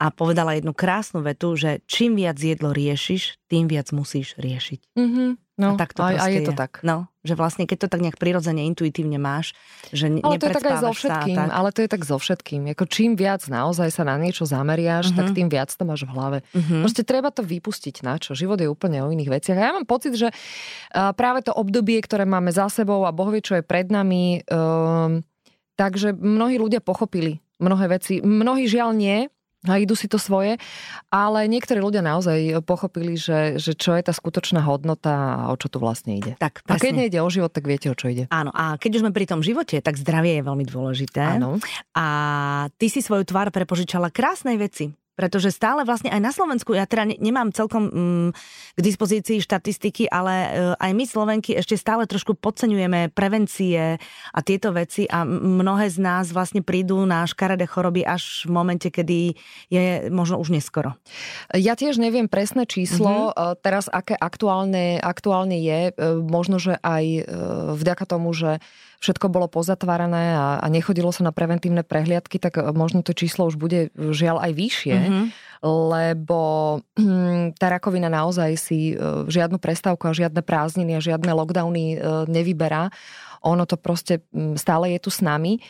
a 0.00 0.08
povedala 0.08 0.56
jednu 0.56 0.72
krásnu 0.72 1.20
vetu, 1.20 1.52
že 1.52 1.84
čím 1.84 2.16
viac 2.16 2.40
jedlo 2.40 2.72
riešiš, 2.72 3.36
tým 3.52 3.68
viac 3.68 3.92
musíš 3.92 4.40
riešiť. 4.40 4.96
Mm-hmm. 4.96 5.47
No, 5.58 5.74
a 5.74 5.76
tak 5.76 5.90
to 5.90 6.00
a, 6.00 6.14
a 6.14 6.22
proste 6.22 6.38
je 6.38 6.40
to 6.46 6.54
tak. 6.54 6.78
No, 6.80 7.10
že 7.20 7.34
vlastne 7.34 7.66
keď 7.66 7.78
to 7.82 7.88
tak 7.90 7.98
nejak 7.98 8.14
prirodzene, 8.14 8.62
intuitívne 8.64 9.18
máš, 9.18 9.58
že 9.90 10.06
ne- 10.06 10.22
Ale 10.22 10.38
to 10.38 10.46
je 10.46 10.54
tak 10.54 10.62
aj 10.62 10.78
so 10.78 10.86
nepredspávaš 10.86 10.94
sa 10.94 10.98
všetkým. 11.02 11.34
tak. 11.34 11.48
Ale 11.50 11.68
to 11.74 11.78
je 11.82 11.88
tak 11.90 12.02
so 12.06 12.16
všetkým. 12.16 12.60
Ako 12.70 12.84
čím 12.86 13.10
viac 13.12 13.42
naozaj 13.44 13.90
sa 13.90 14.06
na 14.06 14.14
niečo 14.16 14.46
zameriaš, 14.46 15.10
tak 15.12 15.34
tým 15.34 15.50
viac 15.50 15.68
to 15.68 15.82
máš 15.82 16.06
v 16.06 16.14
hlave. 16.14 16.38
Mhm. 16.54 16.86
Proste 16.86 17.02
treba 17.02 17.34
to 17.34 17.42
vypustiť 17.42 18.00
na 18.00 18.16
čo. 18.16 18.32
Život 18.32 18.62
je 18.62 18.70
úplne 18.70 19.02
o 19.02 19.10
iných 19.10 19.30
veciach. 19.34 19.58
A 19.58 19.64
ja 19.66 19.72
mám 19.74 19.84
pocit, 19.84 20.14
že 20.14 20.30
práve 20.94 21.42
to 21.42 21.50
obdobie, 21.50 21.98
ktoré 21.98 22.22
máme 22.22 22.54
za 22.54 22.70
sebou 22.70 23.02
a 23.02 23.10
Boh 23.10 23.28
vie, 23.28 23.42
čo 23.42 23.58
je 23.58 23.66
pred 23.66 23.90
nami, 23.90 24.46
um, 24.46 25.26
takže 25.74 26.14
mnohí 26.14 26.54
ľudia 26.54 26.78
pochopili 26.78 27.42
mnohé 27.58 27.90
veci. 27.90 28.22
Mnohí 28.22 28.70
žiaľ 28.70 28.94
nie, 28.94 29.26
a 29.68 29.80
idú 29.80 29.94
si 29.94 30.08
to 30.08 30.16
svoje, 30.16 30.56
ale 31.12 31.44
niektorí 31.46 31.78
ľudia 31.78 32.00
naozaj 32.00 32.64
pochopili, 32.64 33.14
že, 33.14 33.60
že 33.60 33.76
čo 33.76 33.94
je 33.94 34.02
tá 34.02 34.12
skutočná 34.16 34.64
hodnota 34.64 35.44
a 35.44 35.52
o 35.52 35.56
čo 35.56 35.68
tu 35.68 35.78
vlastne 35.78 36.16
ide. 36.16 36.34
Tak, 36.40 36.64
A 36.68 36.80
keď 36.80 37.06
nejde 37.06 37.18
o 37.20 37.28
život, 37.28 37.52
tak 37.52 37.68
viete, 37.68 37.92
o 37.92 37.96
čo 37.96 38.08
ide. 38.10 38.24
Áno, 38.32 38.50
a 38.52 38.80
keď 38.80 39.00
už 39.00 39.02
sme 39.06 39.12
pri 39.12 39.28
tom 39.28 39.40
živote, 39.44 39.78
tak 39.84 40.00
zdravie 40.00 40.40
je 40.40 40.46
veľmi 40.46 40.64
dôležité. 40.64 41.38
Áno. 41.38 41.60
A 41.92 42.06
ty 42.80 42.88
si 42.88 43.04
svoju 43.04 43.28
tvár 43.28 43.52
prepožičala 43.52 44.08
krásnej 44.08 44.56
veci. 44.56 44.92
Pretože 45.18 45.50
stále 45.50 45.82
vlastne 45.82 46.14
aj 46.14 46.22
na 46.22 46.30
Slovensku, 46.30 46.78
ja 46.78 46.86
teda 46.86 47.10
ne- 47.10 47.18
nemám 47.18 47.50
celkom 47.50 47.90
mm, 47.90 48.28
k 48.78 48.80
dispozícii 48.80 49.42
štatistiky, 49.42 50.06
ale 50.06 50.34
e, 50.34 50.48
aj 50.78 50.90
my 50.94 51.04
Slovenky 51.10 51.58
ešte 51.58 51.74
stále 51.74 52.06
trošku 52.06 52.38
podceňujeme 52.38 53.10
prevencie 53.10 53.98
a 54.30 54.38
tieto 54.46 54.70
veci 54.70 55.10
a 55.10 55.26
mnohé 55.26 55.90
z 55.90 55.98
nás 55.98 56.30
vlastne 56.30 56.62
prídu 56.62 57.02
na 57.02 57.26
škaredé 57.26 57.66
choroby 57.66 58.06
až 58.06 58.46
v 58.46 58.54
momente, 58.54 58.86
kedy 58.94 59.34
je 59.66 60.06
možno 60.14 60.38
už 60.38 60.54
neskoro. 60.54 60.94
Ja 61.50 61.74
tiež 61.74 61.98
neviem 61.98 62.30
presné 62.30 62.62
číslo, 62.70 63.34
mm-hmm. 63.34 63.58
teraz 63.58 63.90
aké 63.90 64.14
aktuálne, 64.14 65.02
aktuálne 65.02 65.58
je, 65.58 65.80
e, 65.90 65.92
možno, 66.22 66.62
že 66.62 66.78
aj 66.78 67.04
e, 67.04 67.22
vďaka 67.74 68.06
tomu, 68.06 68.30
že 68.30 68.62
všetko 68.98 69.30
bolo 69.30 69.46
pozatvárané 69.46 70.34
a, 70.34 70.58
a 70.58 70.66
nechodilo 70.66 71.14
sa 71.14 71.22
na 71.22 71.30
preventívne 71.30 71.86
prehliadky, 71.86 72.42
tak 72.42 72.58
e, 72.58 72.66
možno 72.74 73.06
to 73.06 73.14
číslo 73.14 73.46
už 73.46 73.54
bude 73.54 73.88
e, 73.88 74.12
žiaľ 74.12 74.42
aj 74.42 74.52
vyššie, 74.54 74.94
Mhm. 74.98 75.06
mm-hmm. 75.06 75.26
lebo 75.62 76.40
hm, 76.98 77.58
tá 77.58 77.70
rakovina 77.70 78.10
naozaj 78.10 78.50
si 78.58 78.92
e, 78.92 78.94
žiadnu 79.30 79.62
prestávku 79.62 80.06
a 80.06 80.14
žiadne 80.14 80.42
prázdniny 80.42 80.98
a 80.98 81.04
žiadne 81.04 81.30
lockdowny 81.30 81.98
nevyberá. 82.26 82.90
Ono 83.46 83.62
to 83.66 83.78
proste 83.78 84.26
hm, 84.34 84.58
stále 84.58 84.90
je 84.94 84.98
tu 84.98 85.10
s 85.14 85.22
nami. 85.22 85.62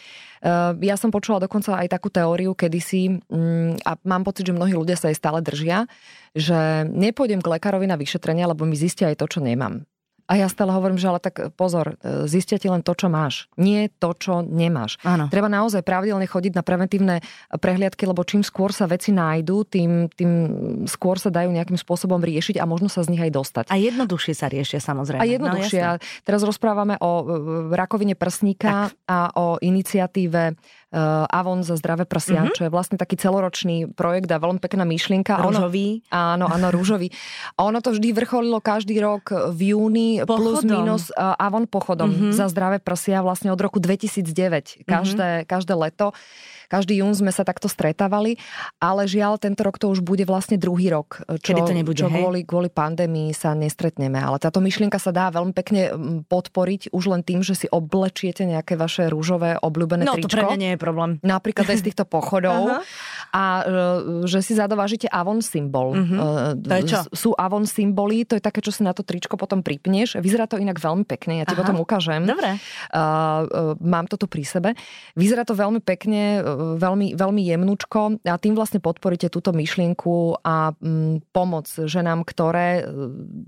Ja 0.78 0.94
som 0.94 1.10
počula 1.10 1.42
dokonca 1.42 1.74
aj 1.74 1.90
takú 1.90 2.14
teóriu 2.14 2.54
kedysi 2.54 3.10
mm, 3.26 3.82
a 3.82 3.98
mám 4.06 4.22
pocit, 4.22 4.46
že 4.46 4.54
mnohí 4.54 4.70
ľudia 4.70 4.94
sa 4.94 5.10
jej 5.10 5.18
stále 5.18 5.42
držia, 5.42 5.90
že 6.30 6.86
nepôjdem 6.86 7.42
k 7.42 7.58
lekárovi 7.58 7.90
na 7.90 7.98
vyšetrenie, 7.98 8.46
lebo 8.46 8.62
mi 8.62 8.78
zistia 8.78 9.10
aj 9.10 9.18
to, 9.18 9.26
čo 9.26 9.40
nemám. 9.42 9.82
A 10.28 10.36
ja 10.36 10.46
stále 10.52 10.76
hovorím, 10.76 11.00
že 11.00 11.08
ale 11.08 11.24
tak 11.24 11.56
pozor, 11.56 11.96
e, 12.04 12.28
zistia 12.28 12.60
ti 12.60 12.68
len 12.68 12.84
to, 12.84 12.92
čo 12.92 13.08
máš. 13.08 13.48
Nie 13.56 13.88
to, 13.88 14.12
čo 14.12 14.44
nemáš. 14.44 15.00
Áno. 15.00 15.32
Treba 15.32 15.48
naozaj 15.48 15.80
pravidelne 15.80 16.28
chodiť 16.28 16.52
na 16.52 16.60
preventívne 16.60 17.24
prehliadky, 17.48 18.04
lebo 18.04 18.20
čím 18.28 18.44
skôr 18.44 18.68
sa 18.76 18.84
veci 18.84 19.08
nájdú, 19.08 19.64
tým, 19.64 20.12
tým 20.12 20.30
skôr 20.84 21.16
sa 21.16 21.32
dajú 21.32 21.48
nejakým 21.48 21.80
spôsobom 21.80 22.20
riešiť 22.20 22.60
a 22.60 22.68
možno 22.68 22.92
sa 22.92 23.00
z 23.00 23.16
nich 23.16 23.24
aj 23.24 23.32
dostať. 23.32 23.64
A 23.72 23.80
jednoduchšie 23.80 24.34
sa 24.36 24.52
riešia 24.52 24.84
samozrejme. 24.84 25.24
A 25.24 25.26
jednoduchšie. 25.26 25.80
No, 25.80 25.96
teraz 26.28 26.44
rozprávame 26.44 27.00
o 27.00 27.10
e, 27.24 27.26
rakovine 27.72 28.12
prsníka 28.12 28.92
a 29.08 29.18
o 29.32 29.56
iniciatíve 29.64 30.60
Avon 31.28 31.60
za 31.60 31.76
zdravé 31.76 32.08
prsia, 32.08 32.48
mm-hmm. 32.48 32.56
čo 32.56 32.62
je 32.64 32.70
vlastne 32.72 32.96
taký 32.96 33.20
celoročný 33.20 33.92
projekt 33.92 34.32
a 34.32 34.40
veľmi 34.40 34.56
pekná 34.56 34.88
myšlienka. 34.88 35.36
Rúžový. 35.36 36.00
Ono, 36.08 36.16
áno, 36.16 36.46
áno, 36.48 36.66
rúžový. 36.72 37.12
A 37.60 37.68
ono 37.68 37.84
to 37.84 37.92
vždy 37.92 38.16
vrcholilo 38.16 38.56
každý 38.64 38.96
rok 38.96 39.28
v 39.52 39.76
júni 39.76 40.24
pochodom. 40.24 40.36
plus 40.40 40.60
minus 40.64 41.04
Avon 41.16 41.68
pochodom 41.68 42.08
mm-hmm. 42.08 42.32
za 42.32 42.48
zdravé 42.48 42.80
prsia 42.80 43.20
vlastne 43.20 43.52
od 43.52 43.60
roku 43.60 43.84
2009. 43.84 44.88
Každé, 44.88 45.44
mm-hmm. 45.44 45.48
každé 45.48 45.74
leto. 45.76 46.16
Každý 46.68 47.00
jún 47.00 47.16
sme 47.16 47.32
sa 47.32 47.42
takto 47.48 47.66
stretávali, 47.66 48.36
ale 48.76 49.08
žiaľ, 49.08 49.40
tento 49.40 49.64
rok 49.64 49.80
to 49.80 49.88
už 49.88 50.04
bude 50.04 50.22
vlastne 50.28 50.60
druhý 50.60 50.92
rok, 50.92 51.24
čo, 51.40 51.56
Kedy 51.56 51.60
to 51.64 51.74
nebude, 51.74 51.96
čo 51.96 52.12
kvôli, 52.12 52.44
kvôli 52.44 52.68
pandémii 52.68 53.32
sa 53.32 53.56
nestretneme. 53.56 54.20
Ale 54.20 54.36
táto 54.36 54.60
myšlienka 54.60 55.00
sa 55.00 55.08
dá 55.08 55.32
veľmi 55.32 55.56
pekne 55.56 55.96
podporiť 56.28 56.92
už 56.92 57.04
len 57.08 57.24
tým, 57.24 57.40
že 57.40 57.56
si 57.56 57.66
oblečiete 57.72 58.44
nejaké 58.44 58.76
vaše 58.76 59.08
rúžové 59.08 59.56
obľúbené 59.56 60.04
no, 60.04 60.14
tričko. 60.14 60.28
No 60.28 60.32
to 60.32 60.36
pre 60.36 60.44
mňa 60.44 60.58
nie 60.60 60.70
je 60.76 60.78
problém. 60.78 61.10
Napríklad 61.24 61.66
aj 61.72 61.78
z 61.80 61.84
týchto 61.88 62.04
pochodov. 62.14 62.84
a 63.32 63.44
e, 63.60 63.72
že 64.28 64.44
si 64.44 64.52
zadovážite 64.52 65.08
Avon 65.08 65.40
symbol. 65.40 65.96
Uh-huh. 65.96 66.52
To 66.56 66.74
je 66.76 66.84
čo? 66.84 66.98
Sú 67.12 67.30
Avon 67.36 67.64
symboly, 67.64 68.28
to 68.28 68.36
je 68.36 68.42
také, 68.44 68.60
čo 68.60 68.72
si 68.72 68.84
na 68.84 68.92
to 68.92 69.04
tričko 69.04 69.40
potom 69.40 69.64
pripneš. 69.64 70.20
Vyzerá 70.20 70.44
to 70.44 70.60
inak 70.60 70.76
veľmi 70.76 71.04
pekne, 71.08 71.40
ja 71.40 71.44
ti 71.48 71.56
Aha. 71.56 71.60
potom 71.64 71.80
ukážem. 71.80 72.28
Dobre. 72.28 72.60
Uh, 72.92 73.76
mám 73.80 74.04
to 74.08 74.20
tu 74.20 74.28
pri 74.28 74.44
sebe. 74.44 74.72
Vyzerá 75.16 75.44
to 75.44 75.56
veľmi 75.56 75.80
pekne, 75.80 76.40
veľmi, 76.58 77.14
veľmi 77.14 77.42
jemnúčko 77.46 78.20
a 78.26 78.34
tým 78.36 78.58
vlastne 78.58 78.82
podporíte 78.82 79.30
túto 79.30 79.54
myšlienku 79.54 80.42
a 80.42 80.74
mm, 80.74 81.30
pomoc 81.30 81.70
ženám, 81.70 82.26
ktoré 82.26 82.82
e, 82.82 82.82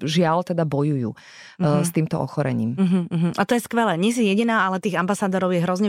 žiaľ 0.07 0.47
teda 0.47 0.63
bojujú 0.63 1.11
mm-hmm. 1.13 1.83
s 1.83 1.91
týmto 1.91 2.23
ochorením. 2.23 2.79
Mm-hmm. 2.79 3.33
A 3.37 3.43
to 3.43 3.59
je 3.59 3.63
skvelé. 3.67 3.99
Nie 3.99 4.15
si 4.15 4.23
jediná, 4.25 4.71
ale 4.71 4.79
tých 4.79 4.95
ambasádorov 4.95 5.51
je 5.51 5.61
hrozne, 5.61 5.89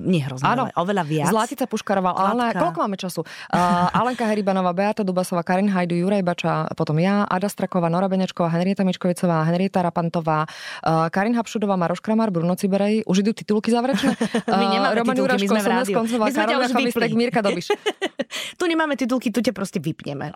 nie 0.00 0.22
hrozne, 0.22 0.46
Áno, 0.46 0.70
ale 0.70 0.72
oveľa 0.78 1.02
viac. 1.04 1.28
Zlatica 1.34 1.66
Puškarová, 1.66 2.14
ale 2.14 2.54
koľko 2.54 2.78
máme 2.86 2.96
času? 2.96 3.26
Uh, 3.50 3.90
Alenka 3.90 4.24
Heribanová, 4.28 4.70
Beata 4.70 5.02
Dubasová, 5.02 5.42
Karin 5.42 5.68
Hajdu, 5.68 5.98
Juraj 5.98 6.22
Bača, 6.22 6.70
potom 6.78 6.96
ja, 7.02 7.26
Ada 7.26 7.50
Straková, 7.50 7.90
Nora 7.90 8.06
Benečková, 8.06 8.52
Henrieta 8.54 8.86
Mičkovicová, 8.86 9.42
Henrieta 9.48 9.82
Rapantová, 9.82 10.46
uh, 10.46 11.10
Karin 11.10 11.34
Hapšudová, 11.34 11.74
Maroš 11.74 12.00
Kramar, 12.04 12.30
Bruno 12.30 12.54
Ciberej. 12.54 13.02
Už 13.08 13.26
idú 13.26 13.34
titulky 13.34 13.74
záverečné? 13.74 14.14
My 14.60 14.66
nemáme 14.70 14.94
Roman 14.94 15.16
titulky, 15.16 15.46
Juraško, 15.46 15.52
my 15.52 15.60
sme 15.60 15.62
v 15.62 15.70
rádiu. 15.70 15.94
My 16.00 16.32
sme 16.32 16.44
ťa 16.46 16.59
už 16.66 16.72
vypli. 16.74 17.16
Mirka 17.16 17.40
Dobiš. 17.40 17.72
tu 18.60 18.64
nemáme 18.68 18.94
titulky, 18.94 19.32
tu 19.32 19.40
ťa 19.40 19.52
proste 19.56 19.78
vypneme. 19.82 20.32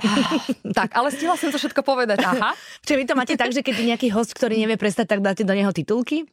tak, 0.78 0.94
ale 0.96 1.12
stihla 1.12 1.36
som 1.38 1.50
to 1.52 1.58
všetko 1.58 1.82
povedať. 1.84 2.24
Aha. 2.24 2.56
Čiže 2.82 2.96
vy 2.98 3.04
to 3.06 3.14
máte 3.14 3.34
tak, 3.36 3.50
že 3.52 3.60
keď 3.60 3.74
je 3.74 3.86
nejaký 3.94 4.08
host, 4.10 4.34
ktorý 4.34 4.58
nevie 4.58 4.80
prestať, 4.80 5.16
tak 5.16 5.20
dáte 5.20 5.42
do 5.46 5.54
neho 5.54 5.70
titulky? 5.70 6.24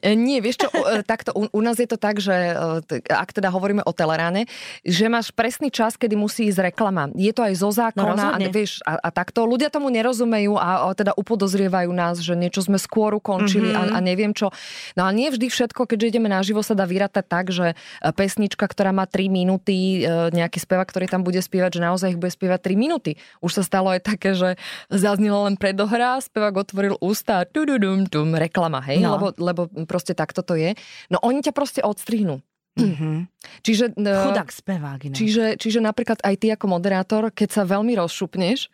E, 0.00 0.14
nie, 0.14 0.38
vieš 0.38 0.66
čo, 0.66 0.68
e, 0.70 1.02
takto 1.02 1.34
u, 1.34 1.48
u 1.50 1.60
nás 1.60 1.78
je 1.78 1.88
to 1.88 1.98
tak, 1.98 2.18
že 2.22 2.32
e, 2.32 3.02
ak 3.08 3.34
teda 3.34 3.50
hovoríme 3.50 3.82
o 3.82 3.92
Teleráne, 3.92 4.46
že 4.86 5.10
máš 5.10 5.34
presný 5.34 5.68
čas, 5.72 5.96
kedy 5.96 6.14
musí 6.14 6.48
ísť 6.48 6.72
reklama. 6.72 7.10
Je 7.16 7.32
to 7.34 7.44
aj 7.44 7.54
zo 7.58 7.70
zákona 7.72 8.14
no, 8.14 8.36
a, 8.36 8.48
vieš, 8.52 8.80
a, 8.86 8.98
a 9.00 9.08
takto. 9.10 9.44
Ľudia 9.44 9.72
tomu 9.72 9.88
nerozumejú 9.92 10.56
a, 10.56 10.88
a 10.88 10.94
teda 10.96 11.12
upodozrievajú 11.16 11.90
nás, 11.92 12.20
že 12.20 12.36
niečo 12.36 12.64
sme 12.64 12.76
skôr 12.76 13.16
ukončili 13.16 13.72
mm-hmm. 13.72 13.92
a, 13.92 13.96
a 13.96 14.04
neviem 14.04 14.32
čo. 14.36 14.52
No 14.94 15.08
a 15.08 15.10
nie 15.10 15.32
vždy 15.32 15.48
všetko, 15.48 15.88
keďže 15.88 16.16
ideme 16.16 16.28
naživo, 16.28 16.60
sa 16.60 16.76
dá 16.76 16.84
vyrátať 16.86 17.24
tak, 17.26 17.46
že 17.50 17.74
pesnička, 18.14 18.64
ktorá 18.68 18.92
má 18.92 19.08
3 19.08 19.31
minúty, 19.32 20.04
nejaký 20.30 20.60
spevák, 20.60 20.84
ktorý 20.84 21.08
tam 21.08 21.24
bude 21.24 21.40
spievať, 21.40 21.80
že 21.80 21.80
naozaj 21.80 22.08
ich 22.12 22.20
bude 22.20 22.28
spievať 22.28 22.68
3 22.68 22.76
minúty. 22.76 23.16
Už 23.40 23.56
sa 23.56 23.62
stalo 23.64 23.88
aj 23.88 24.04
také, 24.04 24.36
že 24.36 24.60
zaznila 24.92 25.48
len 25.48 25.56
predohra, 25.56 26.20
spevák 26.20 26.52
otvoril 26.68 27.00
ústa, 27.00 27.48
tum, 27.48 28.28
reklama, 28.36 28.84
hej, 28.84 29.00
no. 29.00 29.16
lebo, 29.16 29.26
lebo 29.40 29.60
proste 29.88 30.12
takto 30.12 30.44
to 30.44 30.54
je. 30.54 30.76
No 31.08 31.16
oni 31.24 31.40
ťa 31.40 31.56
proste 31.56 31.80
odstrihnú. 31.80 32.44
Mm-hmm. 32.72 33.16
Čiže, 33.60 33.84
e, 34.00 34.12
Chudák 34.28 34.48
spevák. 34.48 35.00
Čiže, 35.12 35.60
čiže 35.60 35.80
napríklad 35.84 36.24
aj 36.24 36.34
ty 36.40 36.46
ako 36.52 36.72
moderátor, 36.72 37.28
keď 37.28 37.48
sa 37.52 37.62
veľmi 37.68 37.92
rozšupneš, 38.00 38.72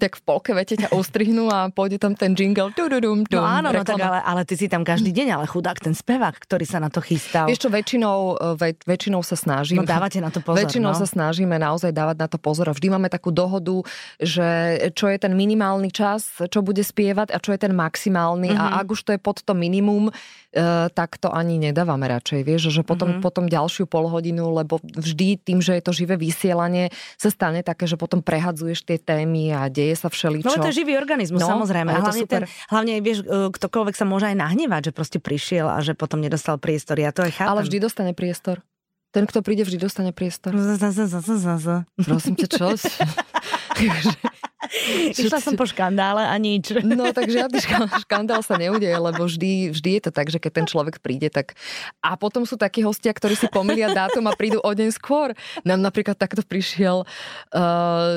tak 0.00 0.18
v 0.18 0.22
polke 0.24 0.50
vete 0.56 0.74
ťa 0.74 0.90
ustrihnú 0.98 1.46
a 1.52 1.70
pôjde 1.70 2.02
tam 2.02 2.18
ten 2.18 2.34
jingle. 2.34 2.74
Tududum, 2.74 3.22
tum, 3.22 3.38
no 3.38 3.46
áno, 3.46 3.70
no 3.70 3.86
tak 3.86 4.02
ale, 4.02 4.18
ale 4.24 4.42
ty 4.42 4.58
si 4.58 4.66
tam 4.66 4.82
každý 4.82 5.14
deň, 5.14 5.38
ale 5.38 5.44
chudák 5.46 5.78
ten 5.78 5.94
spevák, 5.94 6.34
ktorý 6.42 6.64
sa 6.66 6.82
na 6.82 6.90
to 6.90 6.98
chystal. 6.98 7.46
Vieš 7.46 7.68
čo, 7.68 7.70
väčšinou, 7.70 8.18
e, 8.34 8.46
ve, 8.58 8.68
väčšinou 8.82 9.22
sa 9.22 9.38
snažím. 9.38 9.78
No 9.78 9.86
dávate 9.86 10.18
na 10.18 10.34
to 10.34 10.42
pozor. 10.42 10.58
Väčšinou 10.58 10.90
no. 10.90 10.98
sa 10.98 11.06
snažíme 11.06 11.54
naozaj 11.54 11.94
dávať 11.94 12.16
na 12.18 12.28
to 12.28 12.38
pozor. 12.40 12.66
Vždy 12.72 12.88
máme 12.90 13.06
takú 13.12 13.30
dohodu, 13.30 13.86
že 14.18 14.80
čo 14.96 15.06
je 15.06 15.18
ten 15.22 15.36
minimálny 15.38 15.94
čas, 15.94 16.26
čo 16.50 16.64
bude 16.64 16.82
spievať 16.82 17.30
a 17.30 17.38
čo 17.38 17.54
je 17.54 17.60
ten 17.62 17.70
maximálny. 17.70 18.50
Mm-hmm. 18.50 18.62
A 18.62 18.66
mhm. 18.74 18.78
ak 18.82 18.86
už 18.90 19.00
to 19.06 19.10
je 19.14 19.20
pod 19.22 19.38
to 19.44 19.54
minimum, 19.54 20.10
e, 20.10 20.12
tak 20.90 21.20
to 21.22 21.30
ani 21.30 21.62
nedávame 21.62 22.10
radšej. 22.10 22.40
Vieš, 22.42 22.62
že 22.74 22.82
potom, 22.82 23.18
mm-hmm. 23.18 23.24
potom 23.24 23.46
ďalšiu 23.46 23.86
polhodinu, 23.86 24.50
lebo 24.50 24.82
vždy 24.82 25.38
tým, 25.38 25.62
že 25.62 25.78
je 25.78 25.82
to 25.84 25.92
živé 25.94 26.18
vysielanie, 26.18 26.90
sa 27.20 27.30
stane 27.30 27.62
také, 27.62 27.86
že 27.86 27.94
potom 27.94 28.18
prehadzuješ 28.18 28.82
tie 28.82 28.98
témy 28.98 29.54
a 29.54 29.70
deje 29.82 29.98
sa 29.98 30.06
všeličo. 30.06 30.46
No 30.46 30.62
to 30.62 30.70
je 30.70 30.86
živý 30.86 30.94
organizmus, 30.94 31.42
no, 31.42 31.50
samozrejme. 31.58 31.90
Hlavne, 31.90 32.24
ten, 32.30 32.46
hlavne 32.70 33.02
vieš, 33.02 33.26
e, 33.26 33.50
ktokoľvek 33.50 33.94
sa 33.98 34.06
môže 34.06 34.30
aj 34.30 34.36
nahnevať, 34.38 34.88
že 34.88 34.92
proste 34.94 35.18
prišiel 35.18 35.66
a 35.66 35.82
že 35.82 35.98
potom 35.98 36.22
nedostal 36.22 36.62
priestor. 36.62 37.02
Ja 37.02 37.10
to 37.10 37.26
aj 37.26 37.34
chápem. 37.34 37.50
Ale 37.50 37.66
vždy 37.66 37.78
dostane 37.82 38.12
priestor. 38.14 38.62
Ten, 39.12 39.28
kto 39.28 39.44
príde, 39.44 39.68
vždy 39.68 39.76
dostane 39.76 40.14
priestor. 40.14 40.56
Prosím 42.00 42.34
ťa, 42.38 42.46
čo? 42.48 42.66
Išla 45.18 45.42
som 45.42 45.54
po 45.58 45.66
škandále 45.66 46.22
a 46.22 46.34
nič. 46.38 46.70
No 46.86 47.10
tak 47.10 47.28
žiadny 47.28 47.58
škandál 48.06 48.40
sa 48.46 48.56
neudeje, 48.56 48.94
lebo 48.94 49.26
vždy, 49.26 49.74
vždy 49.74 49.90
je 49.98 50.02
to 50.08 50.10
tak, 50.14 50.30
že 50.30 50.38
keď 50.38 50.52
ten 50.62 50.66
človek 50.70 51.02
príde, 51.02 51.28
tak... 51.28 51.58
A 52.00 52.14
potom 52.14 52.46
sú 52.46 52.54
takí 52.54 52.80
hostia, 52.86 53.10
ktorí 53.10 53.34
si 53.34 53.50
pomilia 53.50 53.90
dátum 53.90 54.24
a 54.30 54.36
prídu 54.38 54.62
o 54.62 54.70
deň 54.70 54.90
skôr. 54.94 55.34
Nám 55.66 55.82
napríklad 55.82 56.14
takto 56.14 56.40
prišiel 56.46 57.02
uh, 57.02 58.08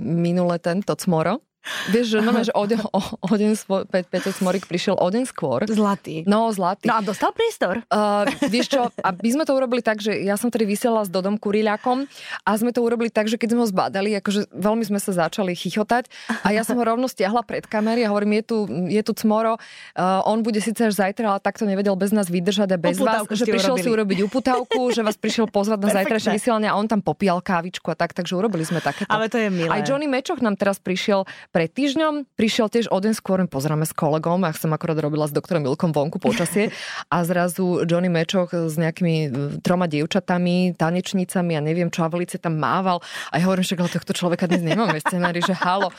minule 0.00 0.56
tento 0.58 0.96
Cmoro 0.96 1.44
Vieš, 1.88 2.06
že, 2.12 2.18
no, 2.20 2.32
že 2.44 2.52
o, 2.52 2.64
deň, 2.68 2.80
o, 2.92 3.00
o 3.24 3.32
deň 3.32 3.50
svoj, 3.56 3.82
Pe, 3.88 4.04
Peťo 4.04 4.36
Smorik 4.36 4.68
prišiel 4.68 5.00
o 5.00 5.08
deň 5.08 5.24
skôr. 5.24 5.64
Zlatý. 5.64 6.24
No, 6.28 6.52
zlatý. 6.52 6.88
No 6.88 6.98
a 6.98 7.00
dostal 7.00 7.32
priestor. 7.32 7.80
Uh, 7.88 8.28
vieš 8.52 8.76
čo, 8.76 8.92
a 9.00 9.08
my 9.16 9.30
sme 9.32 9.44
to 9.48 9.56
urobili 9.56 9.80
tak, 9.80 10.04
že 10.04 10.12
ja 10.24 10.36
som 10.36 10.52
tedy 10.52 10.68
vysielala 10.68 11.08
s 11.08 11.10
Dodom 11.10 11.40
Kuriľakom 11.40 12.04
a 12.44 12.50
sme 12.60 12.70
to 12.72 12.84
urobili 12.84 13.08
tak, 13.08 13.32
že 13.32 13.40
keď 13.40 13.56
sme 13.56 13.60
ho 13.64 13.68
zbadali, 13.68 14.12
akože 14.20 14.52
veľmi 14.52 14.84
sme 14.84 15.00
sa 15.00 15.16
začali 15.16 15.56
chichotať 15.56 16.12
a 16.44 16.52
ja 16.52 16.62
som 16.68 16.76
ho 16.76 16.84
rovno 16.84 17.08
stiahla 17.08 17.40
pred 17.40 17.64
kamery 17.64 18.04
a 18.04 18.12
hovorím, 18.12 18.40
je 18.40 18.44
tu, 18.44 18.56
je 18.92 19.02
tu 19.04 19.12
Cmoro, 19.16 19.56
uh, 19.56 20.20
on 20.28 20.44
bude 20.44 20.60
síce 20.60 20.84
až 20.84 21.00
zajtra, 21.00 21.32
ale 21.32 21.40
takto 21.40 21.64
nevedel 21.64 21.96
bez 21.96 22.12
nás 22.12 22.28
vydržať 22.28 22.76
a 22.76 22.78
bez 22.78 23.00
uputávku 23.00 23.32
vás, 23.32 23.40
že 23.40 23.44
prišiel 23.48 23.76
urobili. 23.80 23.84
si 23.88 23.88
urobiť 23.88 24.18
uputávku, 24.28 24.80
že 24.92 25.00
vás 25.00 25.16
prišiel 25.16 25.48
pozvať 25.48 25.78
na 25.80 25.88
zajtrajšie 25.96 26.30
vysielanie 26.36 26.68
a 26.68 26.76
on 26.76 26.84
tam 26.84 27.00
popíjal 27.00 27.40
kávičku 27.40 27.88
a 27.88 27.96
tak, 27.96 28.12
takže 28.12 28.36
urobili 28.36 28.68
sme 28.68 28.84
takéto. 28.84 29.08
Ale 29.08 29.32
to 29.32 29.40
je 29.40 29.48
milé. 29.48 29.72
Aj 29.72 29.80
Johnny 29.80 30.10
Mečoch 30.10 30.44
nám 30.44 30.60
teraz 30.60 30.76
prišiel 30.76 31.24
pred 31.54 31.70
týždňom, 31.70 32.34
prišiel 32.34 32.66
tiež 32.66 32.90
o 32.90 32.98
deň 32.98 33.14
skôr, 33.14 33.38
pozeráme 33.46 33.86
s 33.86 33.94
kolegom, 33.94 34.42
ja 34.42 34.50
som 34.58 34.74
akorát 34.74 34.98
robila 34.98 35.30
s 35.30 35.32
doktorom 35.32 35.62
Milkom 35.62 35.94
vonku 35.94 36.18
počasie 36.18 36.74
a 37.14 37.22
zrazu 37.22 37.86
Johnny 37.86 38.10
Mečoch 38.10 38.50
s 38.50 38.74
nejakými 38.74 39.16
e, 39.22 39.28
troma 39.62 39.86
dievčatami, 39.86 40.74
tanečnicami 40.74 41.54
a 41.54 41.62
neviem 41.62 41.94
čo, 41.94 42.02
a 42.02 42.10
velice 42.10 42.42
tam 42.42 42.58
mával 42.58 42.98
a 43.30 43.38
ja 43.38 43.46
hovorím, 43.46 43.62
že 43.62 43.78
tohto 43.78 44.10
človeka 44.10 44.50
dnes 44.50 44.66
nemáme 44.66 44.98
scenári, 44.98 45.38
že 45.46 45.54
halo. 45.54 45.94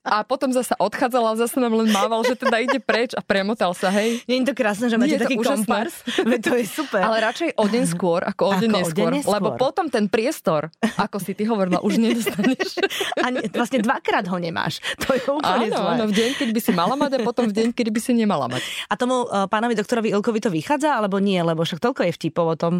A 0.00 0.24
potom 0.24 0.48
zase 0.56 0.72
odchádzala 0.80 1.36
a 1.36 1.36
zase 1.36 1.60
nám 1.60 1.76
len 1.76 1.92
mával, 1.92 2.24
že 2.24 2.40
teda 2.40 2.64
ide 2.64 2.80
preč 2.80 3.12
a 3.12 3.20
premotal 3.20 3.76
sa, 3.76 3.92
hej. 3.92 4.24
Nie 4.24 4.40
je 4.40 4.48
to 4.48 4.54
krásne, 4.56 4.88
že 4.88 4.96
máte 4.96 5.20
taký 5.20 5.36
kompars? 5.36 6.00
to 6.40 6.56
je 6.56 6.64
super. 6.64 7.04
Ale 7.04 7.20
radšej 7.20 7.60
o 7.60 7.64
deň 7.68 7.84
skôr, 7.92 8.24
ako 8.24 8.42
o 8.48 8.52
deň 8.56 8.70
neskôr, 8.72 9.12
Lebo 9.20 9.60
potom 9.60 9.92
ten 9.92 10.08
priestor, 10.08 10.72
ako 10.96 11.20
si 11.20 11.36
ty 11.36 11.44
hovorila, 11.44 11.84
už 11.84 12.00
nedostaneš. 12.00 12.80
A 13.24 13.28
vlastne 13.52 13.84
dvakrát 13.84 14.24
ho 14.32 14.36
nemáš. 14.40 14.80
To 14.94 15.10
je 15.16 15.24
úplne 15.26 15.68
Áno, 15.74 15.80
áno, 15.90 16.04
v 16.08 16.14
deň, 16.14 16.30
keď 16.38 16.48
by 16.54 16.60
si 16.62 16.70
mala 16.70 16.94
mať 16.94 17.10
a 17.16 17.18
potom 17.26 17.50
v 17.50 17.54
deň, 17.54 17.68
keď 17.74 17.88
by 17.90 18.00
si 18.00 18.12
nemala 18.14 18.46
mať. 18.46 18.62
A 18.86 18.94
tomu 18.94 19.26
uh, 19.26 19.50
pánovi 19.50 19.74
doktorovi 19.74 20.14
Ilkovi 20.14 20.38
to 20.38 20.50
vychádza, 20.52 20.96
alebo 20.96 21.18
nie? 21.18 21.38
Lebo 21.42 21.66
však 21.66 21.82
toľko 21.82 22.06
je 22.08 22.12
vtipov 22.14 22.46
o 22.46 22.56
tom. 22.56 22.74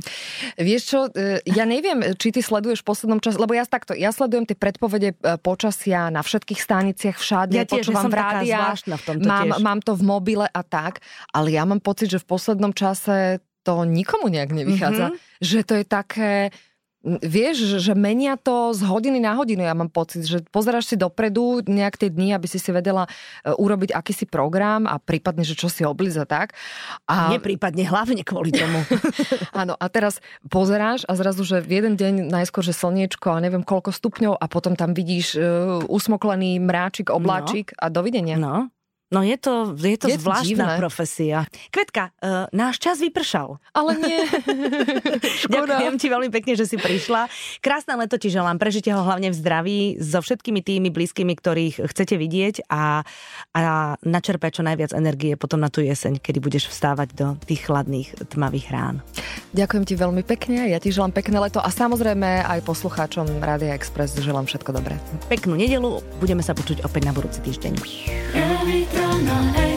Vieš 0.57 0.83
čo, 0.87 1.01
uh, 1.11 1.39
ja 1.45 1.65
neviem, 1.67 2.15
či 2.15 2.31
ty 2.31 2.41
sleduješ 2.41 2.83
v 2.83 2.87
poslednom 2.95 3.19
čase, 3.19 3.41
lebo 3.41 3.53
ja 3.53 3.67
takto, 3.67 3.93
ja 3.93 4.15
sledujem 4.15 4.47
tie 4.47 4.57
predpovede 4.57 5.19
uh, 5.19 5.37
počasia 5.41 6.09
na 6.09 6.23
všetkých 6.23 6.61
staniciach 6.61 7.17
všade, 7.19 7.59
ja 7.59 7.67
tiež, 7.67 7.91
počúvam 7.91 8.09
v 8.09 8.17
rádiách, 8.17 8.77
v 8.85 9.05
tomto 9.05 9.27
mám, 9.27 9.49
tiež. 9.51 9.63
mám 9.63 9.81
to 9.83 9.93
v 9.99 10.03
mobile 10.05 10.47
a 10.47 10.63
tak, 10.63 11.03
ale 11.35 11.51
ja 11.51 11.67
mám 11.67 11.83
pocit, 11.83 12.13
že 12.13 12.23
v 12.23 12.27
poslednom 12.31 12.73
čase 12.73 13.43
to 13.65 13.89
nikomu 13.89 14.29
nejak 14.29 14.53
nevychádza. 14.53 15.17
Mm-hmm. 15.17 15.41
Že 15.41 15.59
to 15.65 15.75
je 15.81 15.85
také 15.89 16.33
Vieš, 17.05 17.85
že 17.85 17.93
menia 17.93 18.41
to 18.41 18.73
z 18.73 18.81
hodiny 18.89 19.21
na 19.21 19.37
hodinu, 19.37 19.61
ja 19.61 19.77
mám 19.77 19.93
pocit, 19.93 20.25
že 20.25 20.41
pozeráš 20.49 20.89
si 20.89 20.97
dopredu 20.97 21.61
nejak 21.69 22.01
tie 22.01 22.09
dni, 22.09 22.33
aby 22.33 22.49
si 22.49 22.57
si 22.57 22.73
vedela 22.73 23.05
e, 23.45 23.53
urobiť 23.53 23.93
akýsi 23.93 24.25
program 24.25 24.89
a 24.89 24.97
prípadne, 24.97 25.45
že 25.45 25.53
čo 25.53 25.69
si 25.69 25.85
obliza 25.85 26.25
tak. 26.25 26.57
A... 27.05 27.29
Nie 27.29 27.45
prípadne, 27.45 27.85
hlavne 27.85 28.25
kvôli 28.25 28.57
tomu. 28.57 28.81
Áno, 29.61 29.77
a 29.77 29.87
teraz 29.93 30.25
pozeráš 30.49 31.05
a 31.05 31.13
zrazu, 31.15 31.45
že 31.45 31.61
v 31.61 31.85
jeden 31.85 31.95
deň 32.01 32.33
najskôr, 32.33 32.65
že 32.65 32.73
slniečko 32.73 33.37
a 33.37 33.43
neviem 33.45 33.63
koľko 33.63 33.93
stupňov 33.93 34.41
a 34.41 34.47
potom 34.49 34.73
tam 34.73 34.97
vidíš 34.97 35.37
uh, 35.37 35.85
usmoklený 35.87 36.57
mráčik, 36.59 37.13
obláčik 37.13 37.77
no. 37.77 37.79
a 37.85 37.87
dovidenia. 37.93 38.41
No. 38.41 38.74
No 39.15 39.23
je 39.23 39.39
to, 39.39 39.79
je 39.79 39.95
to 39.95 40.11
Je 40.11 40.19
to 40.19 40.27
zvláštna 40.27 40.75
divné. 40.75 40.75
profesia. 40.83 41.39
Kvetka, 41.71 42.11
uh, 42.19 42.51
náš 42.51 42.83
čas 42.83 42.99
vypršal. 42.99 43.63
Ale 43.71 43.95
nie. 44.03 44.19
Ďakujem 45.55 45.95
ti 46.03 46.07
veľmi 46.11 46.31
pekne, 46.35 46.59
že 46.59 46.67
si 46.67 46.75
prišla. 46.75 47.31
Krásne 47.63 47.95
leto 47.95 48.19
ti 48.19 48.27
želám, 48.27 48.59
prežite 48.59 48.91
ho 48.91 49.07
hlavne 49.07 49.31
v 49.31 49.37
zdraví 49.39 49.79
so 50.03 50.19
všetkými 50.19 50.67
tými 50.67 50.91
blízkymi, 50.91 51.31
ktorých 51.39 51.87
chcete 51.87 52.19
vidieť 52.19 52.67
a, 52.67 53.07
a 53.55 53.63
načerpať 54.03 54.59
čo 54.59 54.63
najviac 54.67 54.91
energie 54.99 55.39
potom 55.39 55.63
na 55.63 55.71
tú 55.71 55.79
jeseň, 55.79 56.19
kedy 56.19 56.43
budeš 56.43 56.75
vstávať 56.75 57.15
do 57.15 57.27
tých 57.47 57.71
chladných, 57.71 58.35
tmavých 58.35 58.67
rán. 58.75 58.97
Ďakujem 59.55 59.85
ti 59.87 59.95
veľmi 59.95 60.27
pekne, 60.27 60.67
ja 60.67 60.83
ti 60.83 60.91
želám 60.91 61.15
pekné 61.15 61.39
leto 61.39 61.63
a 61.63 61.71
samozrejme 61.71 62.43
aj 62.43 62.67
poslucháčom 62.67 63.31
Rádia 63.39 63.79
Express 63.79 64.19
želám 64.19 64.51
všetko 64.51 64.75
dobré. 64.75 64.99
Peknú 65.31 65.55
nedelu, 65.55 66.03
budeme 66.19 66.43
sa 66.43 66.59
počuť 66.59 66.83
opäť 66.83 67.03
na 67.07 67.13
budúci 67.15 67.39
týždeň. 67.47 67.73
Ráno 68.35 69.04
na 69.25 69.74